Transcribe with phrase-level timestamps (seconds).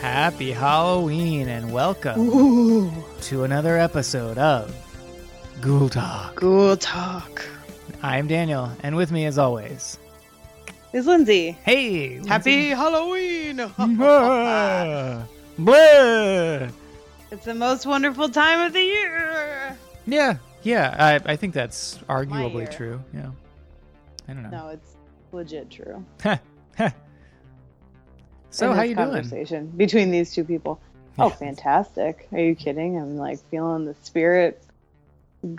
[0.00, 2.92] Happy Halloween and welcome Ooh,
[3.22, 4.74] to another episode of
[5.62, 6.34] Ghoul Talk.
[6.36, 7.42] ghoul talk.
[8.02, 9.98] I'm Daniel, and with me as always,
[10.92, 11.52] Is Lindsay.
[11.64, 13.56] hey, Happy Halloween!
[13.96, 15.22] Blah.
[15.58, 16.68] Blah.
[17.30, 19.76] It's the most wonderful time of the year.
[20.06, 23.02] Yeah, yeah, I, I think that's arguably true.
[23.12, 23.30] Yeah,
[24.28, 24.50] I don't know.
[24.50, 24.96] No, it's
[25.32, 26.04] legit true.
[28.50, 29.08] so how you doing?
[29.08, 30.80] conversation between these two people.
[31.18, 32.28] Oh, fantastic!
[32.32, 32.98] Are you kidding?
[32.98, 34.62] I'm like feeling the spirit,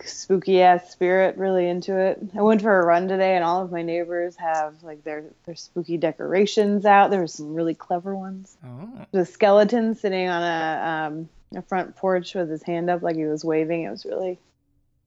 [0.03, 2.19] spooky ass spirit, really into it.
[2.37, 5.55] I went for a run today, and all of my neighbors have like their their
[5.55, 7.09] spooky decorations out.
[7.09, 8.55] There were some really clever ones.
[8.63, 13.15] Oh, the skeleton sitting on a um, a front porch with his hand up like
[13.15, 13.83] he was waving.
[13.83, 14.39] It was really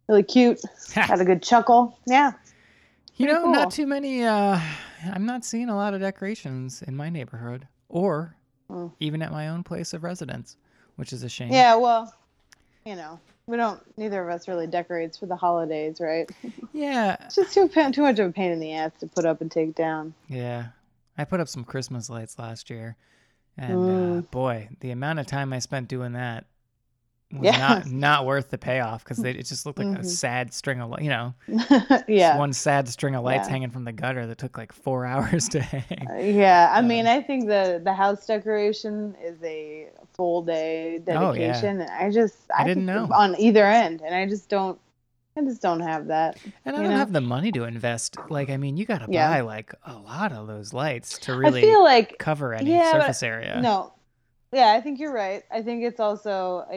[0.08, 0.60] really cute.
[0.94, 1.96] Had a good chuckle.
[2.06, 2.32] Yeah.
[3.16, 3.52] you know, cool.
[3.52, 4.24] not too many.
[4.24, 4.58] Uh,
[5.12, 8.34] I'm not seeing a lot of decorations in my neighborhood, or
[8.68, 8.92] Oh.
[9.00, 10.56] even at my own place of residence,
[10.96, 11.52] which is a shame.
[11.52, 11.74] Yeah.
[11.76, 12.12] Well,
[12.86, 13.80] you know, we don't.
[13.98, 16.30] Neither of us really decorates for the holidays, right?
[16.72, 19.40] yeah, It's just too too much of a pain in the ass to put up
[19.40, 20.14] and take down.
[20.28, 20.66] Yeah,
[21.18, 22.96] I put up some Christmas lights last year,
[23.60, 24.30] and uh, Mm.
[24.32, 26.46] boy, the amount of time I spent doing that
[27.32, 27.58] was Yeah.
[27.58, 30.04] not not worth the payoff because it just looked like a Mhm.
[30.04, 31.34] sad string of li- you know
[32.08, 32.36] yeah.
[32.36, 33.52] one sad string of lights Yeah.
[33.52, 36.08] hanging from the gutter that took like four hours to hang.
[36.10, 40.98] Uh, Yeah, I Um, mean, I think the the house decoration is a full day
[41.08, 41.52] Oh, yeah.
[41.52, 41.80] dedication.
[41.82, 43.08] and I just I I, didn't know.
[43.14, 44.78] on either end, and I just don't,
[45.40, 46.38] I just don't have that.
[46.64, 46.96] And I don't know?
[46.96, 48.18] have the money to invest.
[48.28, 49.28] Like I mean, you got to Yeah.
[49.28, 52.90] buy like a lot of those lights to really I feel like cover any Yeah,
[52.92, 53.60] surface area.
[53.62, 53.92] no,
[54.52, 55.42] yeah, I think you're right.
[55.50, 56.74] I think it's also a,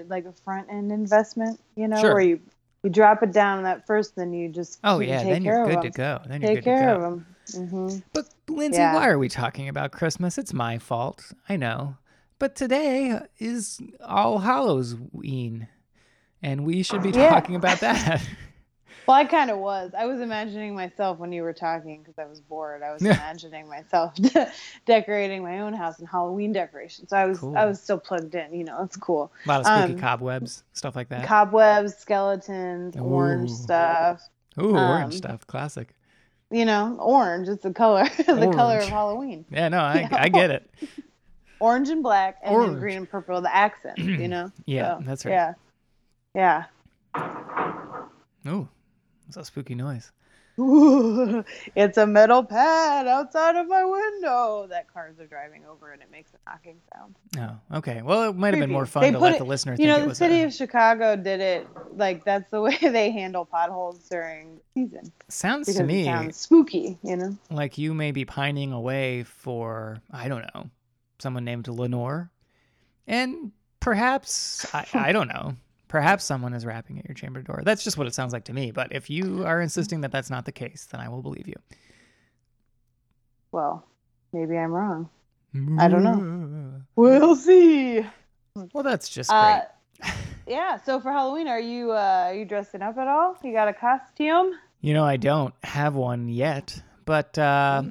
[0.00, 2.14] a like a front end investment, you know, Sure.
[2.14, 2.40] where you
[2.82, 5.62] you drop it down that first, then you just Oh you yeah, take then you're
[5.62, 6.20] of good to go.
[6.26, 7.22] Then you're Take good care to of go.
[7.52, 7.68] them.
[7.68, 8.94] hmm But Lindsay, Yeah.
[8.94, 10.36] why are we talking about Christmas?
[10.36, 11.32] It's my fault.
[11.48, 11.96] I know.
[12.38, 15.68] But today is All Hallows Ween,
[16.42, 17.30] and we should be Yeah.
[17.30, 18.22] talking about that.
[19.08, 19.90] Well, I kind of was.
[19.98, 22.84] I was imagining myself when you were talking because I was bored.
[22.84, 24.14] I was imagining myself
[24.86, 27.10] decorating my own house in Halloween decorations.
[27.10, 27.56] So I was Cool.
[27.58, 28.54] I was still plugged in.
[28.54, 29.32] You know, it's cool.
[29.44, 31.26] a lot of spooky Um, cobwebs, stuff like that.
[31.26, 34.22] Cobwebs, skeletons, orange stuff.
[34.60, 35.94] Ooh, orange um, stuff, classic.
[36.52, 39.44] You know, orange is the color, the color of Halloween.
[39.50, 40.08] Yeah, no, I.
[40.12, 40.70] I get it.
[41.58, 42.72] Orange and black, and Orange.
[42.74, 44.00] then green and purple, the accents.
[44.00, 44.52] You know.
[44.64, 45.32] Yeah, So, that's right.
[45.32, 45.54] Yeah.
[46.34, 46.64] Yeah.
[48.44, 48.68] Oh,
[49.28, 50.10] it's a spooky noise.
[50.58, 51.44] Ooh,
[51.76, 56.10] it's a metal pad outside of my window that cars are driving over and it
[56.10, 57.16] makes a knocking sound.
[57.38, 58.02] Oh, okay.
[58.02, 59.88] Well, it might have been more fun They to let it- the listener You think
[59.88, 61.66] know, it the city a, of Chicago did it
[61.96, 67.16] like that's the way they handle potholes during season sounds to me sounds spooky, you
[67.16, 67.36] know.
[67.50, 70.68] like you may be pining away for I don't know
[71.18, 72.30] someone named Lenore,
[73.06, 75.56] and perhaps I, I don't know.
[75.92, 77.60] Perhaps someone is rapping at your chamber door.
[77.66, 78.70] That's just what it sounds like to me.
[78.70, 81.56] But if you are insisting that that's not the case, then I will believe you.
[83.52, 83.84] Well,
[84.32, 85.10] maybe I'm wrong.
[85.78, 86.80] I don't know.
[86.96, 88.06] We'll see.
[88.72, 89.38] Well, that's just great.
[90.02, 90.10] Uh,
[90.46, 90.78] yeah.
[90.78, 93.36] So for Halloween, are you uh, are you dressing up at all?
[93.44, 94.54] You got a costume?
[94.80, 97.82] you know, I don't have one yet, but uh,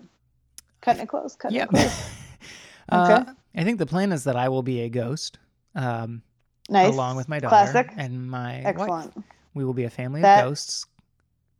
[0.82, 1.36] Cutting it close.
[1.36, 1.66] Cutting yeah.
[1.66, 2.10] it close.
[2.90, 3.32] uh, Okay.
[3.58, 5.38] I think the plan is that I will be a ghost.
[5.76, 6.24] Um,
[6.72, 6.94] Nice.
[6.94, 7.92] along with my daughter Classic.
[7.98, 9.10] and my wife.
[9.54, 10.86] We will be a family That- of ghosts.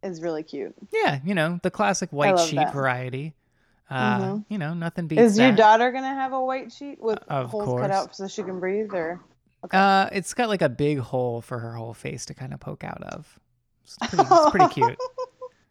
[0.04, 0.74] Is really cute.
[0.92, 2.74] Yeah, you know, the classic white love sheet that.
[2.74, 3.36] variety.
[3.88, 4.46] Uh, Mhm.
[4.50, 5.58] You know, nothing beats Is your that.
[5.58, 7.82] daughter gonna have a white sheet with Of holes course.
[7.82, 9.20] cut out so she can breathe, or
[9.70, 12.84] Uh, it's got like a big hole for her whole face to kind of poke
[12.84, 13.40] out of.
[13.84, 14.98] It's pretty, it's pretty cute.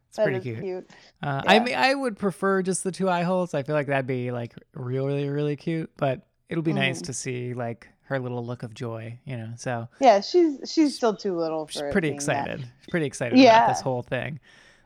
[0.09, 0.61] It's That pretty is cute.
[0.61, 0.91] cute.
[1.23, 1.65] Uh, I Yeah.
[1.65, 3.53] mean, I would prefer just the two eye holes.
[3.55, 5.91] I feel like that'd be like really, really cute.
[5.97, 7.07] But it'll be nice Mhm.
[7.07, 9.19] to see like her little look of joy.
[9.25, 12.61] You know, so Yeah, she's she's still too little for she's pretty excited.
[12.61, 13.57] She's pretty excited Yeah.
[13.65, 14.41] about this whole thing.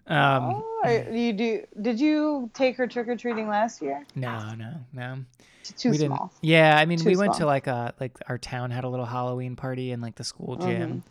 [0.06, 1.64] Um, oh, you do?
[1.80, 4.06] Did you take her trick or treating last year?
[4.14, 5.18] no, no, no.
[5.62, 6.08] Too we small.
[6.18, 6.30] didn't.
[6.42, 9.06] Yeah, I mean, Too we went to like a like our town had a little
[9.06, 11.02] Halloween party in like the school gym.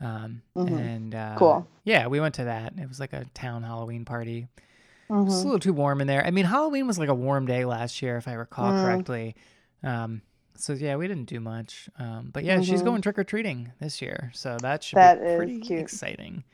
[0.00, 0.78] Um, Mhm.
[0.78, 1.68] and uh, Cool.
[1.84, 2.72] Yeah, we went to that.
[2.78, 4.48] It was like a town Halloween party.
[5.10, 5.24] It Mhm.
[5.26, 6.24] was a little too warm in there.
[6.24, 8.82] I mean, Halloween was like a warm day last year, if I recall Mm.
[8.82, 9.36] correctly.
[9.82, 10.22] Um,
[10.58, 11.88] so yeah, we didn't do much.
[11.98, 12.84] Um, but yeah, she's Mhm.
[12.86, 15.80] going trick or treating this year, so that should That be pretty cute.
[15.80, 16.44] exciting.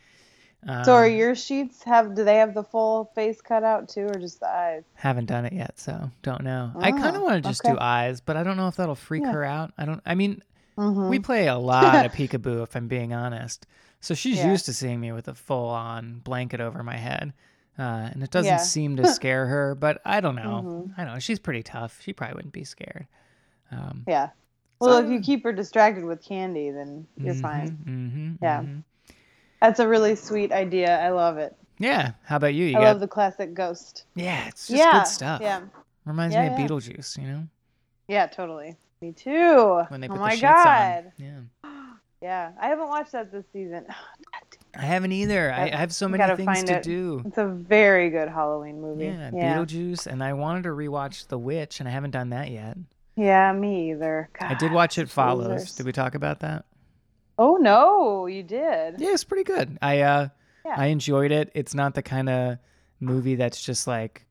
[0.84, 2.14] So are Um, your sheets have?
[2.14, 4.82] Do they have the full face cut out too, or just the eyes?
[4.94, 6.72] Haven't done it yet, so don't know.
[6.76, 8.94] I kind of Oh, want to just do eyes, but I don't know if that'll
[8.94, 9.32] freak Yeah.
[9.32, 9.72] her out.
[9.76, 10.00] I don't.
[10.06, 10.42] I mean,
[10.78, 11.08] Mhm.
[11.08, 13.64] We play a lot of peekaboo, if I'm being honest.
[14.00, 14.50] So she's Yeah.
[14.50, 17.32] used to seeing me with a full on blanket over my head.
[17.78, 18.56] Uh, and it doesn't Yeah.
[18.56, 20.62] seem to scare her, but I don't know.
[20.88, 20.94] Mhm.
[20.98, 21.18] I don't know.
[21.20, 22.00] She's pretty tough.
[22.02, 23.06] She probably wouldn't be scared.
[23.74, 24.30] Um, Yeah.
[24.80, 27.70] Well, So- if you keep her distracted with candy, then you're fine.
[27.86, 28.64] Mm-hmm, Yeah.
[29.60, 31.00] That's a really sweet idea.
[31.00, 31.56] I love it.
[31.78, 32.12] Yeah.
[32.24, 32.66] How about you?
[32.66, 34.04] You I got love the classic ghost.
[34.14, 34.46] yeah.
[34.48, 34.92] It's just yeah.
[35.00, 35.40] good stuff.
[35.40, 35.62] Yeah.
[36.04, 36.66] Reminds Yeah, me of yeah.
[36.66, 37.18] Beetlejuice.
[37.18, 37.42] You know
[38.08, 38.76] Yeah, totally.
[39.00, 39.82] Me too.
[39.88, 41.04] when they oh put my the sheets god.
[41.06, 41.12] on.
[41.64, 41.70] Yeah.
[42.22, 43.84] Yeah, I haven't watched that this season.
[44.74, 45.52] I haven't either.
[45.52, 46.82] I, I have so many things to it.
[46.82, 47.22] do.
[47.26, 49.04] It's a very good Halloween movie.
[49.04, 49.58] Yeah, Yeah.
[49.58, 52.78] Beetlejuice, and I wanted to rewatch The Witch, and I haven't done that yet.
[53.16, 54.28] Yeah, me either.
[54.40, 55.46] I did watch It Follows.
[55.49, 55.75] losers.
[55.76, 56.64] Did we talk about that?
[57.38, 59.00] Oh no, you did.
[59.00, 59.78] Yeah, it's pretty good.
[59.82, 60.28] I uh,
[60.64, 60.75] Yeah.
[60.76, 61.50] I enjoyed it.
[61.55, 62.58] It's not the kind of
[63.00, 64.25] movie that's just like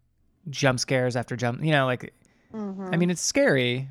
[0.49, 1.63] jump scares after jump.
[1.63, 2.13] You know, like
[2.53, 3.89] Mhm, I mean, it's scary,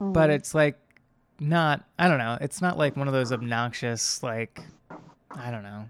[0.00, 0.34] but mhm.
[0.34, 0.78] it's like
[1.40, 1.84] not.
[1.98, 2.36] I don't know.
[2.40, 4.60] It's not like one of those obnoxious like.
[5.30, 5.84] I don't know.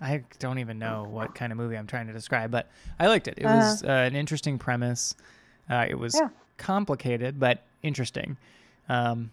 [0.00, 2.68] I don't even know what kind of movie I'm trying to describe, but
[3.00, 3.34] I liked it.
[3.38, 5.14] It was uh, an interesting premise.
[5.68, 6.28] Uh, it was Yeah.
[6.58, 8.36] Complicated, but interesting.
[8.88, 9.30] Um,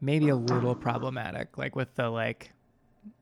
[0.00, 2.50] maybe a little problematic, like with the like.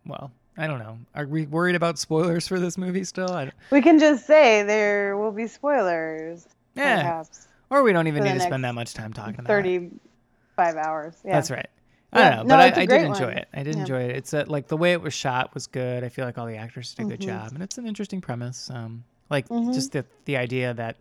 [0.06, 0.98] Well, I don't know.
[1.14, 3.30] Are we worried about spoilers for this movie still?
[3.32, 6.46] I, we can just say there will be spoilers.
[6.74, 9.48] yeah, Perhaps or we don't even need to spend that much time talking about it.
[9.48, 11.16] thirty-five hours.
[11.24, 11.32] Yeah.
[11.32, 11.66] That's right.
[12.12, 13.38] I don't know, no, but I, I, did enjoy one.
[13.38, 13.48] it.
[13.52, 13.80] I did Yeah.
[13.80, 14.16] enjoy it.
[14.16, 16.04] It's a, like the way it was shot was good.
[16.04, 17.24] I feel like all the actors did a good Mhm.
[17.26, 18.70] job, and it's an interesting premise.
[18.70, 19.74] Um, like Mhm.
[19.74, 20.96] just the the idea that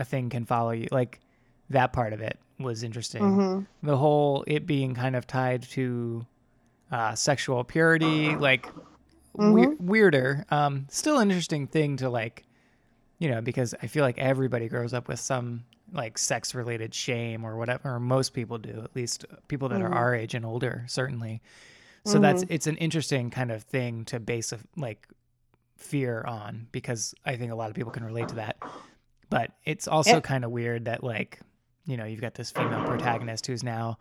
[0.00, 1.20] a thing can follow you, like
[1.68, 3.22] that part of it was interesting.
[3.22, 3.66] Mhm.
[3.82, 6.26] The whole it being kind of tied to
[6.90, 8.66] uh, sexual purity, like
[9.34, 9.80] we- Mhm.
[9.80, 10.44] weirder.
[10.50, 12.44] Um, still an interesting thing to like,
[13.20, 17.44] you know, because I feel like everybody grows up with some like sex related shame
[17.44, 19.84] or whatever, or most people do, at least people that Mhm.
[19.90, 21.40] are our age and older, certainly.
[22.04, 22.52] So that's Mm-hmm.
[22.54, 25.06] it's an interesting kind of thing to base a like
[25.76, 28.56] fear on because I think a lot of people can relate to that.
[29.30, 31.40] But it's also kind of weird that like,
[31.86, 33.98] you know, you've got this female protagonist who's now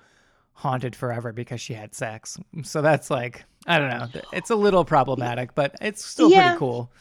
[0.54, 2.38] haunted forever because she had sex.
[2.64, 4.22] So that's like, I don't know.
[4.34, 6.42] It's a little problematic, but it's still Yeah.
[6.42, 6.92] pretty cool.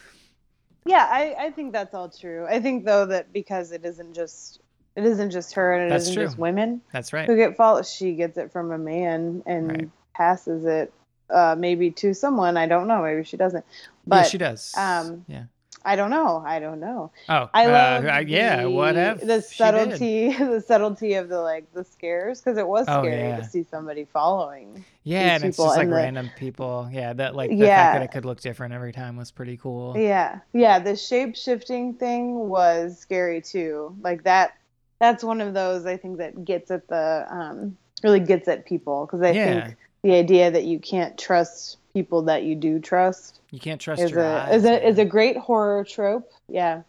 [0.85, 2.45] Yeah, I, I think that's all true.
[2.47, 4.61] I think though that because it isn't just
[4.95, 7.27] it isn't just her and it not just women That's right.
[7.27, 7.85] who get followed.
[7.85, 9.89] She gets it from a man and Right.
[10.15, 10.93] passes it
[11.29, 12.57] uh, maybe to someone.
[12.57, 13.01] I don't know.
[13.03, 13.65] Maybe she doesn't.
[14.07, 14.73] But yeah, she does.
[14.77, 15.43] um, yeah.
[15.85, 16.43] I don't know.
[16.45, 17.11] I don't know.
[17.29, 21.39] Oh, I uh, love uh, yeah, the, what if the subtlety, the subtlety of the
[21.41, 23.37] like the scares because it was Oh, scary yeah.
[23.37, 24.83] to see somebody following.
[25.03, 26.89] Yeah, and it's just like the- random people.
[26.91, 27.93] Yeah, that like the fact Yeah.
[27.93, 29.97] that it could look different every time was pretty cool.
[29.97, 30.79] Yeah, yeah.
[30.79, 33.95] The shape shifting thing was scary too.
[34.01, 34.55] Like that.
[34.99, 39.05] That's one of those I think that gets at the um, really gets at people
[39.05, 39.61] because I Yeah.
[39.65, 44.01] think the idea that you can't trust people that you do trust You can't trust
[44.01, 44.55] is your a eyes.
[44.63, 46.31] is a is a great horror trope.
[46.47, 46.83] Yeah,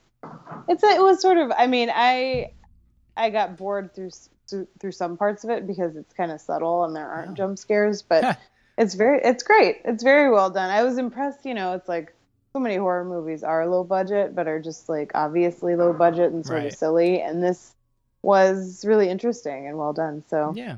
[0.68, 1.50] it's a, it was sort of.
[1.56, 2.52] I mean, I
[3.16, 4.10] I got bored through
[4.80, 7.34] through, some parts of it because it's kind of subtle and there aren't Oh.
[7.34, 8.36] jump scares, but
[8.78, 9.76] it's very it's great.
[9.84, 10.70] It's very well done.
[10.70, 11.46] I was impressed.
[11.46, 12.12] You know, it's like
[12.52, 16.44] so many horror movies are low budget, but are just like obviously low budget and
[16.44, 16.66] sort Right.
[16.66, 17.74] of silly, and this
[18.22, 20.24] was really interesting and well done.
[20.28, 20.76] So Yeah.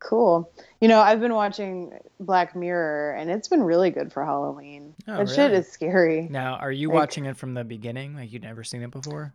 [0.00, 0.50] Cool.
[0.80, 4.94] You know, I've been watching Black Mirror, and it's been really good for Halloween.
[5.06, 6.26] Oh, that shit is scary.
[6.30, 8.14] Now, are you Like- watching it from the beginning?
[8.16, 9.32] Like you'd never seen it before?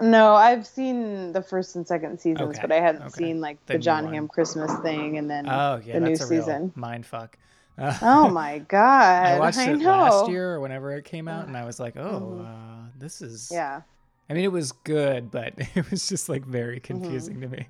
[0.00, 3.10] No, I've seen the first and second seasons, Okay, but I hadn't okay.
[3.24, 4.12] seen like The the, John.
[4.12, 6.72] Hamm Christmas thing, and then Oh, yeah, the new that's a real season.
[6.76, 7.36] mind fuck.
[7.76, 9.26] Uh, Oh my god!
[9.26, 9.88] I watched it know.
[9.90, 12.46] last year or whenever it came out, and I was like, "Oh, Mhm.
[12.46, 13.82] uh, this is." Yeah,
[14.30, 17.02] I mean, it was good, but it was just like very Mm-hmm.
[17.02, 17.66] confusing to me.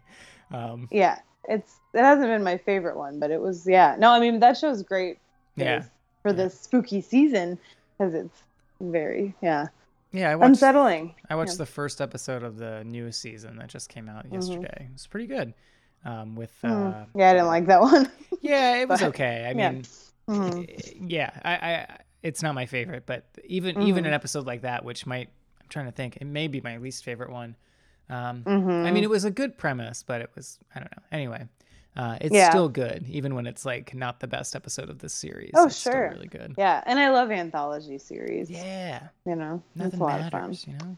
[0.51, 1.19] Um, yeah.
[1.51, 3.97] It's it hasn't been my favorite one, but it was yeah.
[3.99, 5.19] No, I mean that show's great.
[5.57, 5.85] yeah,
[6.23, 7.59] For this spooky season,
[7.99, 8.43] because it's
[8.81, 9.67] very yeah
[10.13, 10.31] yeah.
[10.31, 10.49] I watched.
[10.51, 11.15] unsettling.
[11.29, 11.57] I watched yeah.
[11.59, 14.35] the first episode of the new season that just came out Mhm.
[14.35, 14.87] yesterday.
[14.89, 15.53] It was pretty good.
[16.05, 17.07] Um, with uh, Mm.
[17.17, 18.11] yeah, I didn't like that one.
[18.41, 19.47] yeah, it was But- okay.
[19.47, 19.71] I yeah.
[19.73, 19.83] mean,
[20.29, 20.69] Mhm.
[20.69, 24.09] eh, yeah, I, I, it's not my favorite, but even even Mhm.
[24.09, 25.29] an episode like that, which might,
[25.61, 27.57] I'm trying to think, it may be my least favorite one.
[28.09, 28.43] Um.
[28.47, 31.03] I mean, it was a good premise, but it was, I don't know.
[31.13, 31.47] Anyway,
[31.99, 32.49] uh, it's Yeah.
[32.51, 35.51] still good, even when it's like not the best episode of this series.
[35.55, 36.11] Oh, it's still sure.
[36.15, 36.55] really good.
[36.57, 38.49] yeah, and I love anthology series.
[38.49, 40.57] Yeah, You know, it's nothing a lot of fun.
[40.67, 40.97] you know.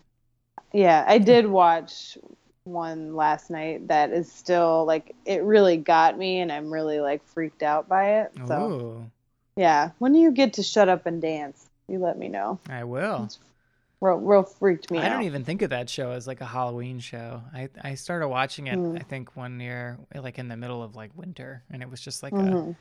[0.73, 2.19] Yeah, I did watch
[2.65, 7.25] one last night that is still like it really got me and I'm really like
[7.25, 8.33] freaked out by it.
[8.47, 9.11] So Ooh,
[9.57, 9.91] yeah.
[9.99, 11.67] When do you get to shut up and dance?
[11.89, 12.61] You let me know.
[12.69, 13.29] I will.
[14.01, 15.11] Real, real freaked me I out.
[15.15, 17.43] don't even think of that show as like a Halloween show.
[17.55, 18.99] I I started watching it Mm.
[18.99, 22.23] I think one year like in the middle of like winter and it was just
[22.23, 22.77] like a Mhm.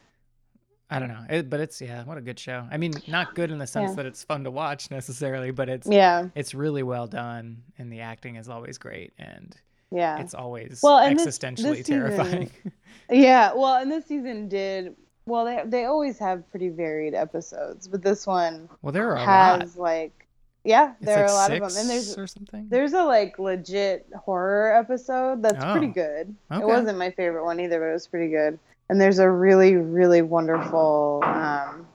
[0.91, 1.23] I don't know.
[1.29, 2.65] It, but it's yeah, what a good show.
[2.71, 3.95] I mean, not good in the sense Yeah.
[3.97, 8.01] that it's fun to watch necessarily, but it's Yeah, it's really well done and the
[8.01, 9.55] acting is always great and
[9.91, 12.49] yeah, it's always Well, this- existentially this season- terrifying.
[13.11, 13.53] yeah.
[13.53, 14.95] Well, and this season did
[15.25, 15.45] well.
[15.45, 19.75] They they always have pretty varied episodes, but this one well, there are a has
[19.77, 20.25] like
[20.69, 22.67] yeah, there like are a lot of them, and there's or something.
[22.69, 26.35] there's a like legit horror episode that's Oh, pretty good.
[26.51, 26.61] okay.
[26.61, 28.59] It wasn't my favorite one either, but it was pretty good.
[28.89, 31.88] And there's a really really wonderful um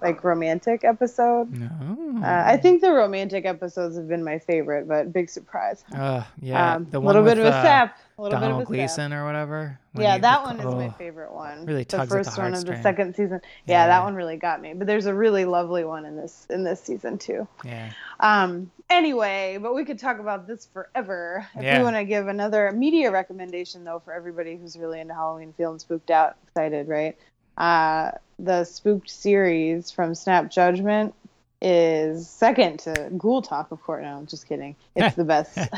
[0.00, 1.50] like romantic episode.
[1.52, 2.22] No.
[2.22, 5.84] Uh, I think the romantic episodes have been my favorite, but big surprise.
[5.94, 7.98] Uh, yeah, um, the a one little with, bit of a uh, sap.
[8.18, 8.76] A little Donald bit of a.
[8.76, 9.78] Gleeson or whatever.
[9.96, 11.66] Yeah, that one is my oh, favorite one.
[11.66, 13.40] really the at the first one of the second season.
[13.66, 13.86] Yeah, Yeah.
[13.88, 14.74] that one really got me.
[14.74, 17.48] But there's a really lovely one in this in this season too.
[17.64, 17.90] Yeah.
[18.20, 18.70] Um.
[18.90, 21.46] Anyway, but we could talk about this forever.
[21.56, 21.78] If Yeah.
[21.78, 25.78] we want to give another media recommendation though for everybody who's really into Halloween, feeling
[25.78, 27.16] spooked out, excited, right?
[27.58, 31.14] Uh, the Spooked series from Snap Judgment
[31.60, 34.02] is second to Ghoul Talk, of course.
[34.04, 34.76] No, I'm just kidding.
[34.94, 35.56] It's the best.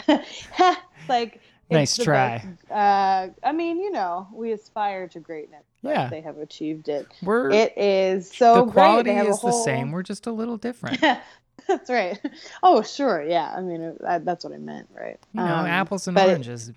[1.08, 2.38] like it's Nice try.
[2.38, 2.70] best.
[2.70, 5.62] Uh, I mean, you know, we aspire to greatness.
[5.82, 6.10] Yeah.
[6.10, 7.06] they have achieved it.
[7.22, 8.72] We're It is so the great.
[8.74, 9.90] quality They have a is the same.
[9.92, 11.00] We're just a little different.
[11.66, 12.20] that's right.
[12.62, 13.22] Oh, sure.
[13.26, 13.54] Yeah.
[13.56, 15.18] I mean, it, I, that's what I meant, right?
[15.32, 16.72] You know, Um, apples and but it- oranges.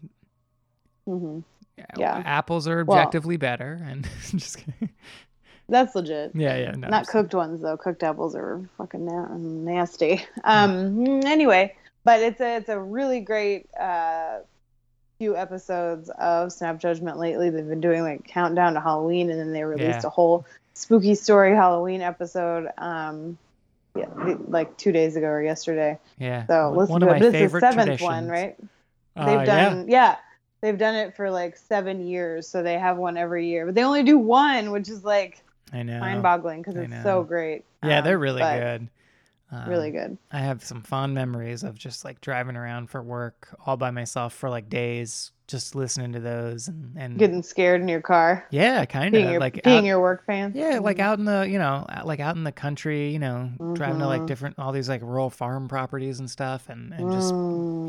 [1.77, 2.21] Yeah, yeah.
[2.25, 4.89] Apples are Well- objectively better, and just kidding.
[5.69, 6.31] That's legit.
[6.35, 6.71] Yeah, yeah.
[6.71, 7.77] No, Not cooked ones though.
[7.77, 10.23] Cooked apples are fucking na- nasty.
[10.43, 11.21] Um.
[11.25, 14.39] Anyway, but it's a it's a really great uh
[15.19, 17.49] few episodes of Snap Judgment lately.
[17.49, 20.07] They've been doing like countdown to Halloween, and then they released Yeah.
[20.07, 22.69] a whole spooky story Halloween episode.
[22.77, 23.37] Um.
[23.95, 24.07] Yeah,
[24.47, 25.99] like two days ago or yesterday.
[26.17, 26.45] Yeah.
[26.47, 27.19] So listen one to it.
[27.19, 28.55] This is the seventh one, right?
[29.15, 29.69] Uh, They've yeah.
[29.69, 30.15] done yeah.
[30.63, 33.65] They've done it for like seven years, so they have one every year.
[33.65, 35.43] But they only do one, which is like
[35.73, 35.99] I know.
[35.99, 37.65] mind-boggling because it's so great.
[37.83, 38.87] Yeah, Um, they're really good.
[39.51, 40.17] Um, Really good.
[40.31, 44.33] I have some fond memories of just like driving around for work all by myself
[44.33, 48.85] for like days, just listening to those and, and Getting scared in your car, yeah,
[48.85, 50.53] kind of like being out- your work fan.
[50.55, 51.01] Yeah, like Mhm.
[51.01, 54.21] out in the, you know, like out in the country, you know, driving to like
[54.21, 54.27] Mhm.
[54.27, 57.31] different, all these like rural farm properties and stuff, and and just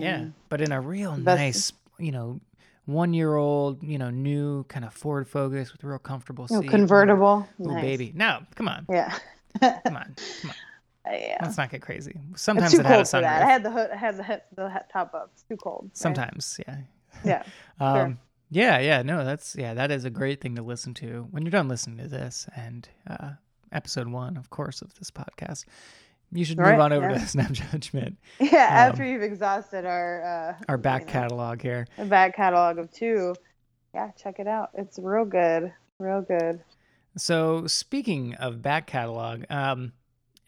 [0.03, 0.33] yeah, Mm.
[0.49, 2.41] but in a real Best- nice, you know,
[2.87, 6.71] one year old, you know, new kind of Ford Focus with real comfortable Oh, seat.
[6.71, 7.49] convertible.
[7.61, 7.83] Ooh, nice.
[7.83, 9.13] baby, no, come on, Yeah.
[9.61, 10.55] come on, come on,
[11.13, 11.39] yeah.
[11.43, 12.19] let's not get crazy.
[12.33, 13.43] It's Sometimes too it had a cold for that.
[13.43, 15.31] I had the hood, I had the hit, the top up.
[15.33, 15.85] It's too cold.
[15.85, 15.97] right?
[15.97, 16.77] Sometimes, yeah.
[17.25, 17.43] Yeah.
[17.81, 18.19] Um,
[18.51, 21.51] yeah, yeah, no, that's yeah, that is a great thing to listen to when you're
[21.51, 23.31] done listening to this and uh,
[23.73, 25.65] episode one, of course, of this podcast.
[26.35, 27.19] You should move Right, on over yeah.
[27.19, 28.67] to Snap Judgment, Yeah.
[28.71, 30.23] After Um, you've exhausted our
[30.59, 31.87] uh, our back you know, catalog here.
[31.97, 33.35] a back catalog of two,
[33.95, 34.71] yeah, check it out.
[34.75, 35.73] It's real good.
[35.99, 36.61] Real good.
[37.17, 39.93] So speaking of back catalog, um,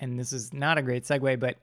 [0.00, 1.56] and this is not a great segue, but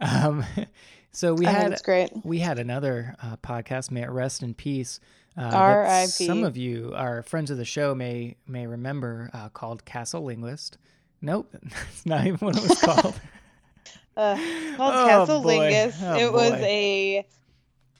[0.00, 0.44] um,
[1.12, 2.10] so we I had great.
[2.24, 4.98] we had another uh, podcast, may it rest in peace.
[5.36, 6.08] Uh, R.I.P..
[6.26, 10.78] Some of you, our friends of the show, may may remember uh, called Castle Linguist.
[11.20, 13.20] Nope, that's not even what it was called.
[14.16, 14.36] Uh,
[14.76, 15.70] called Oh, Castle boy.
[15.70, 15.94] Lingus.
[16.02, 17.26] Oh, it was a,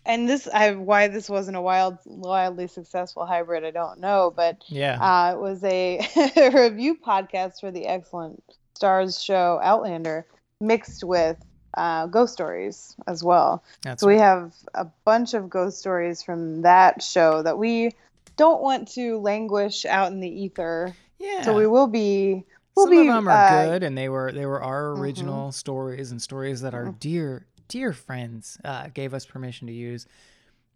[0.04, 3.64] and this I why this wasn't a wild, wildly successful hybrid.
[3.64, 5.98] I don't know, but yeah, uh, it was a
[6.54, 8.42] review podcast for the excellent
[8.80, 10.26] Starz show Outlander,
[10.60, 11.36] mixed with
[11.74, 13.62] uh, ghost stories as well.
[13.82, 17.92] that's So we have a bunch of ghost stories from that show that we
[18.36, 20.94] don't want to languish out in the ether.
[21.18, 21.42] yeah.
[21.42, 22.44] So we will be.
[22.78, 25.00] We'll Some be, of them are uh, good, and they were they were our Mhm.
[25.00, 26.98] original stories and stories that our Mhm.
[27.00, 30.06] dear dear friends uh, gave us permission to use.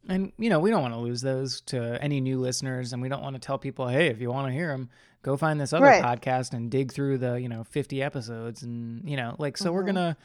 [0.09, 3.09] And you know we don't want to lose those to any new listeners, and we
[3.09, 4.91] don't want to tell people, hey, if you want to hear them,
[5.23, 6.03] go find this other Right.
[6.03, 9.83] podcast and dig through the you know 50 episodes, and you know like so we're
[9.85, 9.87] Mhm.
[9.87, 10.17] gonna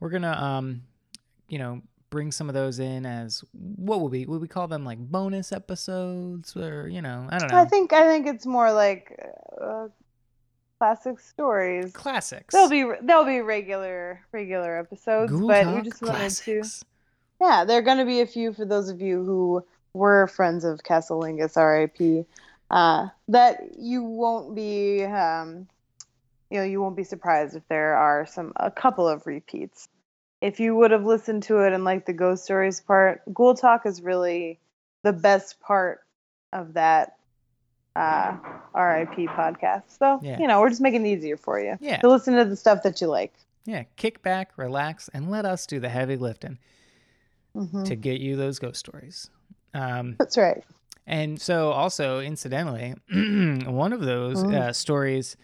[0.00, 0.82] we're gonna um
[1.48, 4.82] you know bring some of those in as what will we would we call them
[4.82, 8.72] like bonus episodes or you know I don't know I think I think it's more
[8.72, 9.14] like
[9.60, 9.88] uh,
[10.78, 11.92] classic stories.
[11.92, 12.54] classics.
[12.54, 16.62] They'll be they'll be regular regular episodes, Ghoul but we just wanted to.
[17.40, 20.64] Yeah, there are going to be a few for those of you who were friends
[20.64, 22.24] of Castle Lingus, R.I.P.
[22.70, 25.68] Uh, that you won't be, um,
[26.50, 29.88] you know, you won't be surprised if there are some a couple of repeats.
[30.40, 33.86] If you would have listened to it and liked the ghost stories part, Ghoul Talk
[33.86, 34.60] is really
[35.02, 36.00] the best part
[36.52, 37.17] of that
[37.98, 38.36] uh,
[38.74, 39.82] RIP podcast.
[39.98, 40.38] So Yeah.
[40.38, 41.96] you know, we're just making it easier for you Yeah.
[41.98, 43.32] to listen to the stuff that you like.
[43.64, 46.58] yeah, kick back, relax, and let us do the heavy lifting
[47.54, 47.84] Mhm.
[47.84, 49.28] to get you those ghost stories.
[49.74, 50.64] Um, That's right.
[51.06, 52.94] and so, also incidentally,
[53.66, 54.54] one of those Mm.
[54.54, 55.36] uh, stories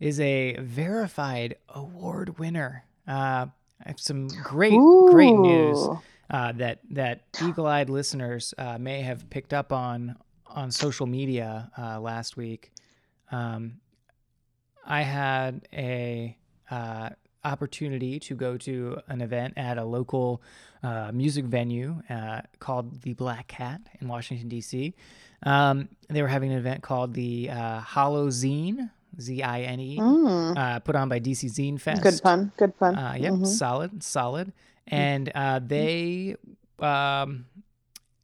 [0.00, 2.84] is a verified award winner.
[3.06, 3.46] Uh,
[3.84, 4.78] I have some great,
[5.10, 5.88] great news
[6.30, 10.16] uh, that that eagle-eyed listeners uh, may have picked up on
[10.58, 12.72] on social media uh, last week.
[13.30, 13.80] Um,
[14.84, 16.36] I had a
[16.70, 17.10] uh,
[17.44, 20.42] opportunity to go to an event at a local
[20.82, 24.94] uh, music venue uh, called the Black Cat in Washington D.C.
[25.44, 29.98] Um, they were having an event called the uh, Hollow Zine, Z I N E,
[30.00, 30.56] Mm.
[30.56, 32.02] uh, put on by DC Zine Fest.
[32.02, 32.52] Good pun.
[32.56, 32.96] Good pun.
[32.96, 33.46] Uh, yep, Mhm.
[33.46, 34.52] solid, solid.
[34.88, 36.34] And uh, they,
[36.80, 37.44] um,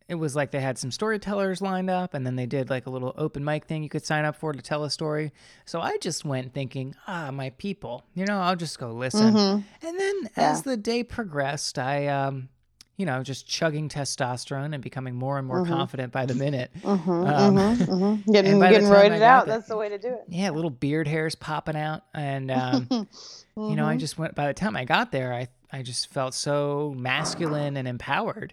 [0.09, 2.91] it was like they had some storytellers lined up, and then they did like a
[2.91, 5.33] little open mic thing you could sign up for to tell a story.
[5.65, 9.33] So I just went thinking, ah, my people, you know, I'll just go listen.
[9.35, 9.65] Mhm.
[9.83, 12.49] And then as the day progressed, I, um,
[12.97, 16.71] you know, just chugging testosterone and becoming more and more confident by the minute.
[16.83, 18.25] Mhm, Um, mhm, mhm.
[18.33, 19.47] Getting and by the getting roided out.
[19.47, 20.25] there- That's the way to do it.
[20.29, 22.89] Yeah, little beard hairs popping out, and um,
[23.57, 24.35] you know, I just went.
[24.35, 28.53] By the time I got there, I I just felt so masculine and empowered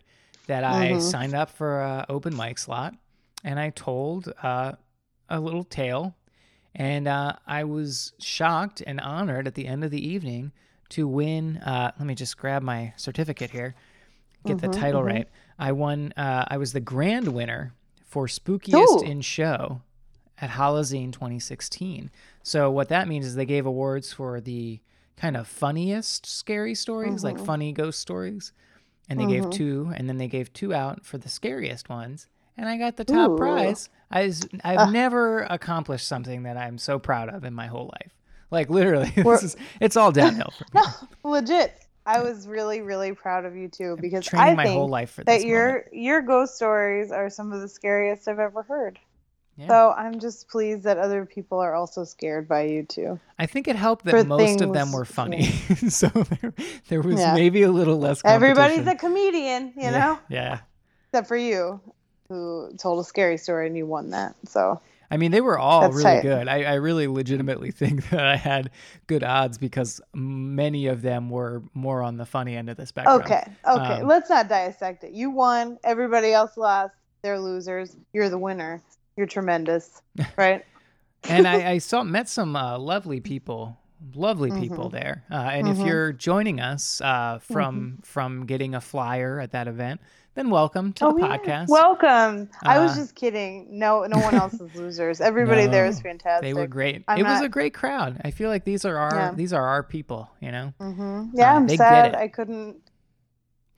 [0.51, 1.01] that I Mhm.
[1.01, 2.93] signed up for a open mic slot,
[3.41, 4.73] and I told uh,
[5.29, 6.13] a little tale,
[6.75, 10.51] and uh, I was shocked and honored at the end of the evening
[10.89, 11.55] to win.
[11.59, 13.75] Uh, let me just grab my certificate here,
[14.45, 15.05] get the Mhm, title mhm.
[15.05, 15.29] right.
[15.57, 16.13] I won.
[16.17, 17.73] Uh, I was the grand winner
[18.05, 19.05] for spookiest Ooh.
[19.05, 19.81] in show
[20.41, 22.11] at Halloween 2016.
[22.43, 24.81] So what that means is they gave awards for the
[25.15, 27.45] kind of funniest scary stories, like Mhm.
[27.45, 28.51] funny ghost stories,
[29.09, 29.51] and they gave Mhm.
[29.51, 32.27] two, and then they gave two out for the scariest ones,
[32.57, 33.37] and I got the top Ooh.
[33.37, 33.89] prize.
[34.09, 34.89] I was, I've Ah.
[34.91, 38.11] never accomplished something that I'm so proud of in my whole life.
[38.51, 40.81] Like literally, this is, it's all downhill for me.
[41.23, 41.73] No, legit.
[42.05, 45.23] I was really, really proud of you too because I my think whole life for
[45.23, 45.85] this that your moment.
[45.93, 48.97] your ghost stories are some of the scariest I've ever heard.
[49.57, 49.67] Yeah.
[49.67, 53.19] So I'm just pleased that other people are also scared by you too.
[53.37, 55.43] I think it helped that for most of them were funny,
[55.89, 56.53] so there,
[56.87, 57.33] there was Yeah.
[57.33, 58.21] maybe a little less.
[58.23, 60.59] Everybody's a comedian, you yeah, know, Yeah.
[61.09, 61.79] except for you,
[62.29, 64.35] who told a scary story and you won that.
[64.45, 64.79] So
[65.13, 66.21] I mean, they were all That's really tight.
[66.21, 66.47] good.
[66.47, 68.71] I, I really legitimately think that I had
[69.07, 73.19] good odds because many of them were more on the funny end of the spectrum.
[73.21, 75.11] okay, okay, Um, let's not dissect it.
[75.11, 75.77] You won.
[75.83, 76.93] Everybody else lost.
[77.21, 77.93] They're losers.
[78.13, 78.81] You're the winner.
[79.17, 80.01] You're tremendous,
[80.37, 80.63] right?
[81.27, 83.77] and I, I saw met some uh, lovely people,
[84.15, 84.95] lovely people Mm-hmm.
[84.95, 85.23] there.
[85.29, 85.85] Uh, and if Mhm.
[85.85, 88.01] you're joining us uh, from Mm-hmm.
[88.03, 90.01] from getting a flyer at that event,
[90.33, 91.37] then welcome to the Oh, yeah.
[91.37, 91.67] podcast.
[91.67, 92.49] Welcome.
[92.63, 93.67] I was Uh, just kidding.
[93.77, 95.19] No, no one else is losers.
[95.29, 96.41] Everybody there is fantastic.
[96.47, 97.03] they were great.
[97.09, 98.21] I'm it was a great crowd.
[98.23, 99.31] I feel like these are our Yeah.
[99.35, 100.29] these are our people.
[100.39, 102.15] You know, hmm Yeah, Uh, I'm sad.
[102.15, 102.77] I couldn't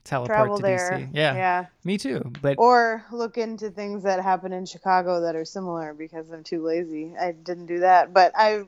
[0.04, 0.90] teleport travel to there.
[0.92, 1.08] DC.
[1.12, 1.66] Yeah, yeah.
[1.84, 2.30] me too.
[2.42, 6.64] But Or look into things that happen in Chicago that are similar because I'm too
[6.64, 7.14] lazy.
[7.18, 8.64] I didn't do that, but I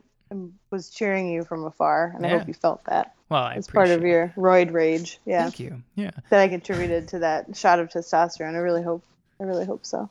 [0.71, 3.13] was cheering you from afar, and I hope you felt that.
[3.29, 5.19] well, I It's part of your roid rage.
[5.25, 5.83] Yeah, Thank you.
[5.95, 6.11] Yeah.
[6.29, 8.53] that I contributed to that shot of testosterone.
[8.55, 9.03] I really hope.
[9.39, 10.09] I really hope so.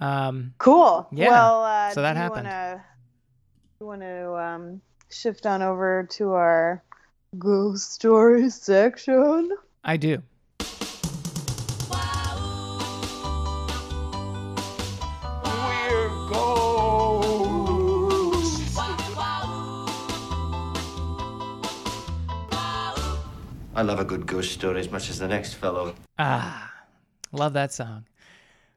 [0.00, 1.08] Um, Cool.
[1.10, 2.46] Yeah, Well, uh, so that do you happened.
[2.46, 2.84] Wanna,
[3.80, 4.80] you want to um,
[5.10, 6.82] shift on over to our
[7.38, 9.50] ghost story section?
[9.82, 10.22] I do.
[23.76, 25.94] I love a good ghost story as much as the next fellow.
[26.18, 26.72] Ah,
[27.32, 28.04] love that song.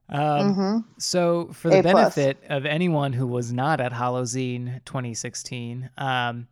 [0.09, 0.77] Um, Mm-hmm.
[0.97, 2.15] So, for the A plus.
[2.15, 6.47] benefit of anyone who was not at Halloween 2016, um,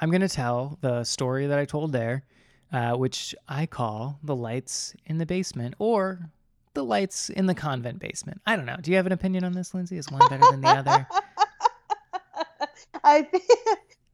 [0.00, 2.24] I'm going to tell the story that I told there,
[2.72, 6.30] uh, which I call The Lights in the Basement or
[6.74, 8.40] The Lights in the Convent Basement.
[8.46, 8.76] I don't know.
[8.80, 9.98] Do you have an opinion on this, Lindsay?
[9.98, 11.06] Is one better than the other?
[13.04, 13.44] I think.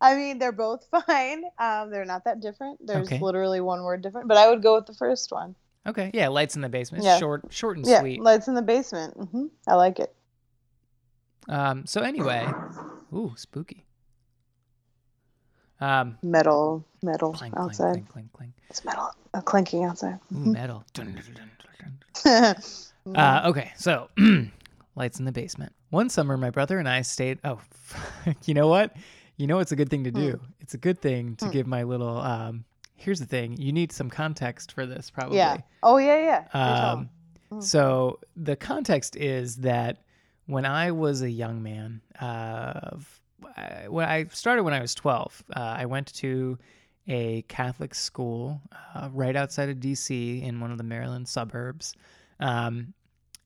[0.01, 1.45] I mean, they're both fine.
[1.59, 2.79] Um, they're not that different.
[2.87, 3.21] There's Okay.
[3.21, 5.55] literally one word different, but I would go with the first one.
[5.87, 6.11] Okay.
[6.13, 7.05] Yeah, Lights in the Basement.
[7.05, 7.19] Yeah.
[7.19, 8.21] Short, short and Yeah, sweet.
[8.21, 9.15] lights in the basement.
[9.15, 10.15] hmm I like it.
[11.49, 12.55] Um, so, anyway,
[13.15, 13.85] ooh, spooky.
[15.81, 17.93] Um, Metal, metal clang, outside.
[17.93, 18.55] clang, clang, clang.
[18.71, 20.19] It's metal, uh, clanking outside.
[20.35, 20.85] Ooh, metal.
[20.95, 21.51] Dun, dun,
[22.25, 22.55] dun.
[23.07, 23.17] Mhm.
[23.17, 24.09] Uh, okay, so
[24.97, 25.73] lights in the basement.
[25.91, 27.39] One summer, my brother and I stayed.
[27.45, 27.61] Oh,
[28.47, 28.97] you know what?
[29.37, 30.17] You know it's a good thing to Hmm.
[30.17, 30.41] do.
[30.61, 32.19] It's a good thing to give my little.
[32.19, 33.57] Um, here's the thing.
[33.59, 35.37] You need some context for this, probably.
[35.39, 35.59] yeah.
[35.83, 36.91] Oh yeah, yeah.
[36.93, 37.11] Um,
[37.61, 39.99] so the context is that
[40.47, 42.97] when I was a young man, uh,
[43.89, 46.59] when I started when I was 12, uh, I went to
[47.09, 48.61] a Catholic school
[48.95, 51.95] uh, right outside of DC in one of the Maryland suburbs.
[52.41, 52.95] Um,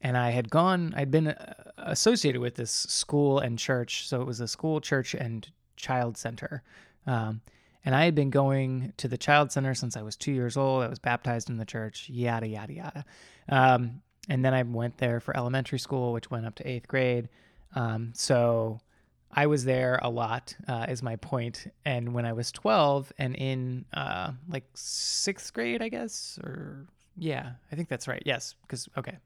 [0.00, 4.08] and I had gone, I'd been uh, associated with this school and church.
[4.08, 5.46] So it was a school, church, and
[5.80, 6.62] child center.
[7.06, 7.40] Um,
[7.84, 10.82] and I had been going to the child center since I was two years old.
[10.82, 13.04] I was baptized in the church, yada, yada, yada.
[13.48, 17.28] Um, and then I went there for elementary school, which went up to eighth grade.
[17.74, 18.80] Um, so
[19.32, 21.72] I was there a lot, uh, is my point.
[21.84, 27.52] And when I was 12 and in uh, like sixth grade, I guess, or yeah,
[27.70, 28.22] I think that's right.
[28.26, 29.16] Yes, because, okay.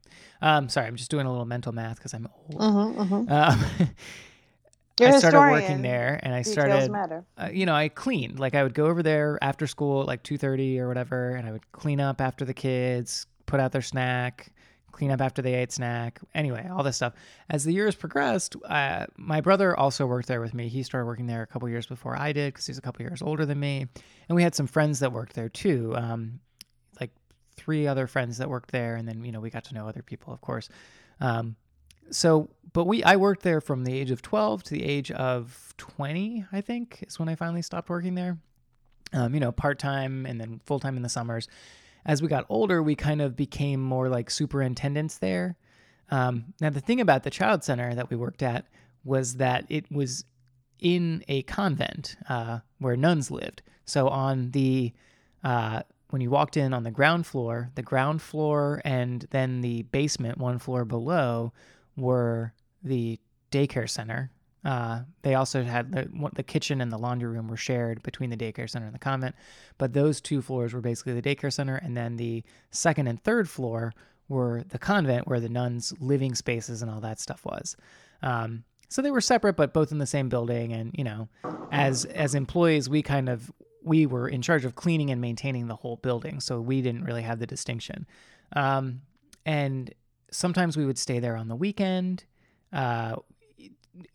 [0.41, 2.61] Um, sorry, I'm just doing a little mental math because I'm old.
[2.61, 3.25] Uh-huh, uh-huh.
[3.29, 3.65] Um,
[4.99, 7.25] You're I started working there and I Details started matter.
[7.37, 8.39] uh, you know, I cleaned.
[8.39, 11.51] Like I would go over there after school at like 2:30 or whatever and I
[11.51, 14.53] would clean up after the kids, put out their snack,
[14.93, 16.21] clean up after they ate snack.
[16.33, 17.13] Anyway, all this stuff.
[17.49, 20.69] As the years progressed, uh, my brother also worked there with me.
[20.69, 23.21] He started working there a couple years before I did cuz he's a couple years
[23.21, 23.87] older than me.
[24.29, 25.93] And we had some friends that worked there too.
[25.97, 26.39] Um,
[27.01, 27.11] like
[27.57, 30.01] three other friends that worked there and then, you know, we got to know other
[30.01, 30.69] people, of course.
[31.19, 31.57] Um,
[32.11, 35.73] so but we i worked there from the age of 12 to the age of
[35.77, 38.37] 20 i think is when i finally stopped working there.
[39.13, 41.47] Um, you know part-time and then full-time in the summers.
[42.05, 45.57] As we got older we kind of became more like superintendents there.
[46.09, 48.65] Um, now the thing about the child center that we worked at
[49.03, 50.25] was that it was
[50.79, 53.61] in a convent uh, where nuns lived.
[53.85, 54.93] So on the
[55.43, 59.83] uh, when you walked in on the ground floor the ground floor and then the
[59.83, 61.53] basement one floor below
[61.95, 62.53] were
[62.83, 63.19] the
[63.51, 64.31] daycare center.
[64.63, 68.37] Uh, they also had the, the kitchen and the laundry room were shared between the
[68.37, 69.35] daycare center and the convent,
[69.77, 73.47] but those two floors were basically the daycare center, and then the second and third
[73.47, 73.93] floor
[74.27, 77.77] were the convent where the nuns' living spaces and all that stuff was.
[78.23, 80.73] Um, so they were separate, but both in the same building.
[80.73, 81.27] And you know,
[81.71, 83.51] as as employees, we kind of
[83.83, 87.21] we were in charge of cleaning and maintaining the whole building, so we didn't really
[87.21, 88.07] have the distinction.
[88.55, 89.01] Um,
[89.45, 89.93] and
[90.35, 92.25] sometimes we would stay there on the weekend.
[92.71, 93.15] Uh,